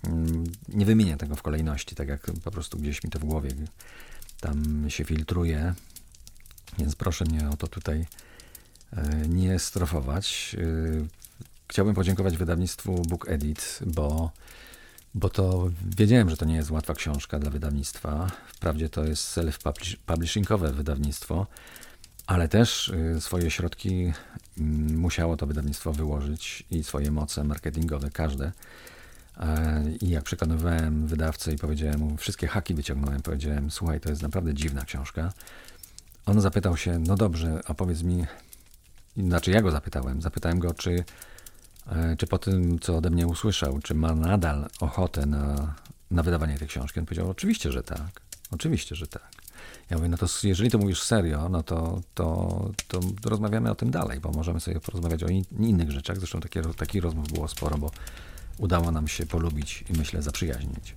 mm, 0.03 0.43
nie 0.69 0.86
wymienię 0.86 1.17
tego 1.17 1.36
w 1.36 1.41
kolejności, 1.41 1.95
tak 1.95 2.08
jak 2.08 2.21
po 2.43 2.51
prostu 2.51 2.77
gdzieś 2.77 3.03
mi 3.03 3.10
to 3.10 3.19
w 3.19 3.25
głowie 3.25 3.49
tam 4.41 4.86
się 4.89 5.03
filtruje, 5.03 5.73
więc 6.77 6.95
proszę 6.95 7.25
mnie 7.25 7.49
o 7.49 7.58
to 7.58 7.67
tutaj 7.67 8.05
e, 8.93 9.27
nie 9.27 9.60
strofować. 9.60 10.55
E, 10.60 11.08
Chciałbym 11.67 11.95
podziękować 11.95 12.38
wydawnictwu 12.38 13.01
Book 13.01 13.29
Edit, 13.29 13.79
bo, 13.86 14.32
bo 15.15 15.29
to 15.29 15.69
wiedziałem, 15.97 16.29
że 16.29 16.38
to 16.38 16.45
nie 16.45 16.55
jest 16.55 16.71
łatwa 16.71 16.93
książka 16.93 17.39
dla 17.39 17.51
wydawnictwa. 17.51 18.32
Wprawdzie 18.47 18.89
to 18.89 19.05
jest 19.05 19.38
self-publishingowe 19.38 20.71
wydawnictwo, 20.73 21.47
ale 22.30 22.48
też 22.48 22.88
y, 22.88 23.22
swoje 23.22 23.52
środki 23.52 24.13
mm, 24.58 24.98
musiało 25.00 25.38
to 25.38 25.48
wydawnictwo 25.48 25.94
wyłożyć 25.94 26.63
i 26.72 26.84
swoje 26.84 27.12
moce 27.12 27.44
marketingowe, 27.44 28.10
każde. 28.10 28.52
I 30.02 30.10
jak 30.10 30.24
przekonywałem 30.24 31.08
wydawcę 31.08 31.54
i 31.54 31.58
powiedziałem 31.58 32.00
mu, 32.00 32.18
wszystkie 32.18 32.48
haki 32.48 32.74
wyciągnąłem, 32.74 33.22
powiedziałem, 33.22 33.72
słuchaj, 33.72 34.00
to 34.00 34.10
jest 34.10 34.22
naprawdę 34.22 34.54
dziwna 34.54 34.86
książka. 34.86 35.34
On 36.26 36.42
zapytał 36.42 36.78
się, 36.78 37.00
no 37.00 37.15
dobrze, 37.15 37.62
a 37.65 37.74
powiedz 37.74 38.04
mi, 38.04 38.26
znaczy 39.18 39.52
ja 39.52 39.62
go 39.62 39.72
zapytałem, 39.72 40.22
zapytałem 40.22 40.60
go, 40.60 40.74
czy, 40.74 41.04
e, 41.88 42.15
czy 42.18 42.28
po 42.28 42.38
tym, 42.38 42.80
co 42.80 42.98
ode 42.98 43.10
mnie 43.10 43.28
usłyszał, 43.28 43.80
czy 43.80 43.96
ma 43.96 44.15
nadal 44.15 44.70
ochotę 44.80 45.26
na, 45.26 45.74
na 46.12 46.24
wydawanie 46.24 46.58
tej 46.58 46.68
książki. 46.68 47.00
On 47.00 47.06
powiedział, 47.06 47.30
oczywiście, 47.30 47.72
że 47.72 47.84
tak, 47.84 48.22
oczywiście, 48.52 48.96
że 48.96 49.08
tak. 49.08 49.38
Ja 49.89 49.98
mówię, 49.98 50.10
no 50.10 50.17
to 50.17 50.26
jeżeli 50.43 50.72
to 50.72 50.78
mówisz 50.78 51.02
serio, 51.02 51.50
no 51.50 51.63
to, 51.63 52.02
to, 52.13 52.69
to 52.88 53.00
rozmawiamy 53.26 53.72
o 53.72 53.76
tym 53.76 53.91
dalej, 53.91 54.19
bo 54.19 54.32
możemy 54.32 54.60
sobie 54.60 54.80
porozmawiać 54.80 55.24
o 55.24 55.28
in, 55.28 55.43
innych 55.60 55.91
rzeczach. 55.91 56.17
Zresztą 56.17 56.39
takie, 56.41 56.62
takich 56.62 57.04
rozmów 57.04 57.28
było 57.28 57.48
sporo, 57.48 57.78
bo 57.78 57.91
udało 58.58 58.91
nam 58.91 59.08
się 59.08 59.26
polubić 59.26 59.84
i 59.89 59.98
myślę 59.98 60.22
zaprzyjaźnić. 60.22 60.93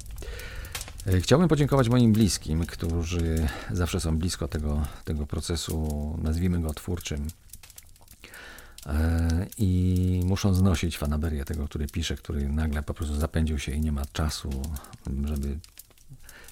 E, 1.07 1.21
Chciałbym 1.21 1.49
podziękować 1.49 1.89
moim 1.89 2.13
bliskim, 2.13 2.67
którzy 2.67 3.49
zawsze 3.71 4.01
są 4.01 4.19
blisko 4.19 4.49
tego, 4.49 4.87
tego 5.05 5.27
procesu, 5.27 5.89
nazwijmy 6.23 6.61
go 6.61 6.75
twórczym. 6.75 7.27
E, 8.87 9.47
I 9.59 10.21
muszą 10.25 10.55
znosić 10.55 10.99
fanaberię 10.99 11.45
tego, 11.45 11.69
który 11.69 11.87
pisze, 11.87 12.17
który 12.17 12.49
nagle 12.49 12.83
po 12.83 12.95
prostu 12.95 13.15
zapędził 13.17 13.59
się 13.59 13.73
i 13.73 13.81
nie 13.81 13.93
ma 13.93 14.03
czasu, 14.13 14.51
żeby 15.25 15.59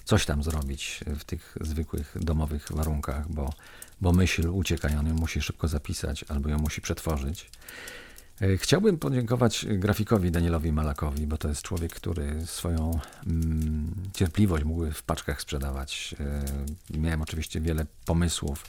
coś 0.05 0.25
tam 0.25 0.43
zrobić 0.43 0.99
w 1.07 1.23
tych 1.23 1.57
zwykłych 1.61 2.17
domowych 2.21 2.67
warunkach, 2.71 3.31
bo, 3.31 3.53
bo 4.01 4.11
myśl 4.11 4.49
ucieka 4.49 5.01
musi 5.03 5.41
szybko 5.41 5.67
zapisać 5.67 6.25
albo 6.27 6.49
ją 6.49 6.57
musi 6.57 6.81
przetworzyć. 6.81 7.49
E, 8.41 8.57
Chciałbym 8.57 8.97
podziękować 8.97 9.65
grafikowi 9.69 10.31
Danielowi 10.31 10.71
Malakowi, 10.71 11.27
bo 11.27 11.37
to 11.37 11.47
jest 11.47 11.61
człowiek, 11.61 11.93
który 11.93 12.45
swoją 12.45 12.99
mm, 13.27 13.93
cierpliwość 14.13 14.63
mógł 14.63 14.91
w 14.91 15.03
paczkach 15.03 15.41
sprzedawać. 15.41 16.15
E, 16.93 16.97
Miałem 16.97 17.21
oczywiście 17.21 17.61
wiele 17.61 17.85
pomysłów 18.05 18.65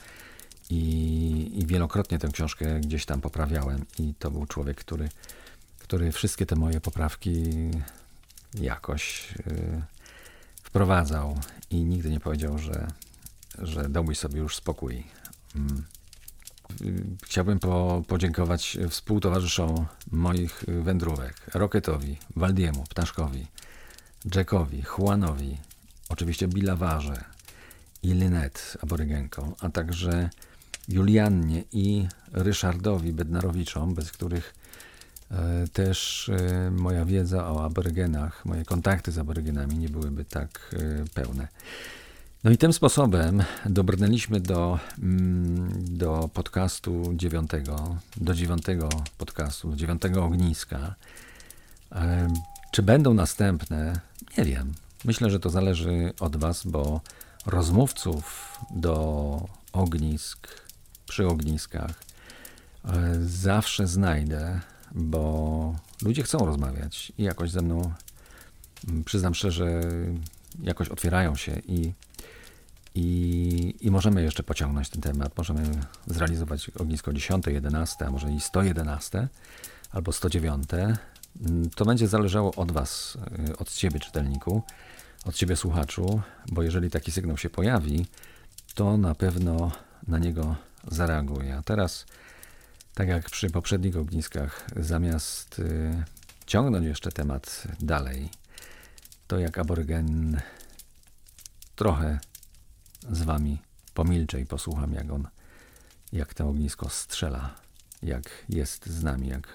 i, 0.71 1.51
i 1.55 1.66
wielokrotnie 1.66 2.18
tę 2.18 2.29
książkę 2.29 2.81
gdzieś 2.81 3.07
tam 3.07 3.21
poprawiałem 3.21 3.85
i 3.99 4.14
to 4.18 4.31
był 4.31 4.47
człowiek, 4.47 4.77
który, 4.77 5.09
który 5.79 6.12
wszystkie 6.12 6.47
te 6.47 6.57
moje 6.57 6.81
poprawki 6.81 7.51
jakoś 8.55 9.35
e, 9.47 9.83
wprowadzał 10.72 11.38
i 11.70 11.85
nigdy 11.85 12.11
nie 12.11 12.20
powiedział, 12.20 12.58
że, 12.58 12.88
że 13.58 13.88
dałbyś 13.88 14.18
sobie 14.18 14.40
już 14.40 14.56
spokój. 14.56 15.04
Mm. 15.56 15.85
Chciałbym 17.24 17.58
po, 17.58 18.02
podziękować 18.08 18.78
współtowarzyszom 18.90 19.87
moich 20.12 20.64
wędrówek, 20.82 21.35
Roketowi, 21.54 22.18
Waldiemu, 22.37 22.85
Ptaszkowi, 22.85 23.46
Jackowi, 24.35 24.82
Juanowi, 24.98 25.58
oczywiście 26.08 26.48
Bilawarze 26.48 27.24
i 28.02 28.14
Lynette, 28.14 28.61
aborygenką, 28.82 29.54
a 29.61 29.68
także 29.68 30.30
Juliannie 30.88 31.64
i 31.72 32.08
Ryszardowi 32.32 33.12
Bednarowiczom, 33.12 33.94
bez 33.94 34.12
których 34.12 34.54
też 35.73 36.29
e, 36.29 36.71
moja 36.71 37.05
wiedza 37.05 37.53
o 37.53 37.64
aborygenach, 37.64 38.45
moje 38.45 38.64
kontakty 38.64 39.12
z 39.12 39.18
aborygenami 39.18 39.79
nie 39.79 39.88
byłyby 39.88 40.25
tak 40.25 40.75
e, 40.75 41.05
pełne. 41.14 41.49
No 42.45 42.51
i 42.51 42.59
tym 42.59 42.73
sposobem 42.73 43.42
dobrnęliśmy 43.66 44.40
do, 44.40 44.79
mm, 44.99 45.85
do 45.97 46.31
podcastu 46.35 47.12
dziewiątego, 47.14 47.97
do 48.16 48.35
dziewiątego 48.35 48.88
podcastu, 49.18 49.71
do 49.71 49.77
dziewiątego 49.77 50.25
ogniska. 50.25 50.95
Czy 52.71 52.83
będą 52.83 53.14
następne? 53.14 54.01
Nie 54.38 54.45
wiem. 54.45 54.75
Myślę, 55.05 55.31
że 55.31 55.40
to 55.40 55.51
zależy 55.51 56.12
od 56.21 56.37
Was, 56.37 56.66
bo 56.66 57.01
rozmówców 57.47 58.57
do 58.71 59.49
ognisk, 59.73 60.49
przy 61.07 61.27
ogniskach 61.27 61.90
e, 62.85 63.14
zawsze 63.21 63.87
znajdę, 63.87 64.61
bo 64.94 65.74
ludzie 66.02 66.22
chcą 66.22 66.38
rozmawiać 66.38 67.12
i 67.18 67.22
jakoś 67.22 67.50
ze 67.50 67.62
mną, 67.62 67.92
mm, 68.88 69.05
przyznam 69.05 69.35
szczerze, 69.35 69.81
jakoś 70.62 70.88
otwierają 70.88 71.37
się 71.37 71.62
i 71.68 71.92
i, 72.94 73.74
I 73.81 73.90
możemy 73.90 74.22
jeszcze 74.22 74.42
pociągnąć 74.42 74.88
ten 74.88 75.02
temat. 75.02 75.38
Możemy 75.38 75.62
zrealizować 76.07 76.70
ognisko 76.70 77.12
10, 77.12 77.46
11, 77.46 78.07
a 78.07 78.11
może 78.11 78.33
i 78.33 78.40
111 78.40 79.28
albo 79.92 80.12
109. 80.12 80.68
Mm, 81.40 81.70
To 81.70 81.85
będzie 81.85 82.09
zależało 82.09 82.55
od 82.55 82.72
Was, 82.72 83.18
y, 83.48 83.57
od 83.57 83.72
Ciebie, 83.72 84.00
czytelniku, 84.00 84.62
od 85.24 85.35
Ciebie, 85.35 85.57
słuchaczu, 85.57 86.20
bo 86.48 86.62
jeżeli 86.62 86.90
taki 86.90 87.12
sygnał 87.12 87.38
się 87.38 87.50
pojawi, 87.50 88.07
to 88.74 88.96
na 88.96 89.14
pewno 89.14 89.72
na 90.09 90.18
niego 90.18 90.57
zareaguję. 90.90 91.57
A 91.57 91.62
teraz, 91.62 92.07
tak 92.94 93.09
jak 93.09 93.31
przy 93.31 93.50
poprzednich 93.50 93.96
ogniskach, 93.96 94.66
zamiast 94.76 95.59
y, 95.59 96.05
ciągnąć 96.46 96.87
jeszcze 96.87 97.12
temat 97.12 97.64
dalej, 97.80 98.30
to 99.26 99.38
jak 99.38 99.59
aborygen 99.59 100.40
trochę 101.76 102.20
z 103.11 103.22
wami 103.22 103.62
pomilczę 103.95 104.40
i 104.40 104.47
posłucham, 104.47 104.93
jak 104.93 105.12
on, 105.12 105.28
jak 106.12 106.34
to 106.34 106.49
ognisko 106.49 106.88
strzela, 106.88 107.55
jak 108.03 108.45
jest 108.49 108.86
z 108.86 109.03
nami, 109.03 109.28
jak 109.28 109.49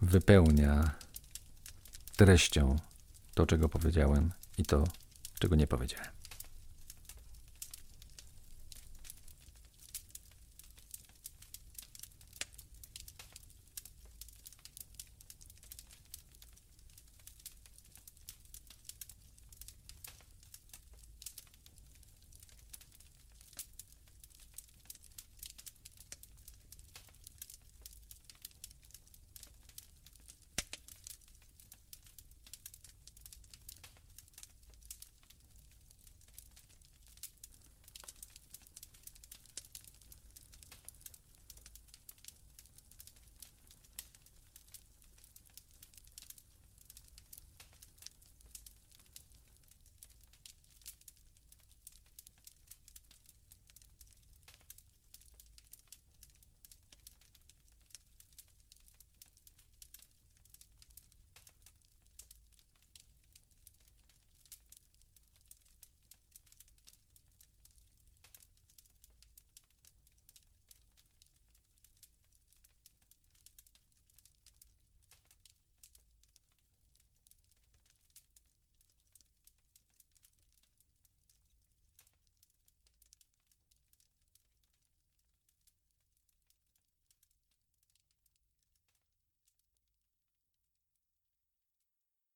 wypełnia 0.00 0.90
treścią 2.16 2.76
to, 3.34 3.46
czego 3.46 3.68
powiedziałem 3.68 4.32
i 4.58 4.64
to, 4.64 4.84
czego 5.38 5.56
nie 5.56 5.66
powiedziałem. 5.66 6.19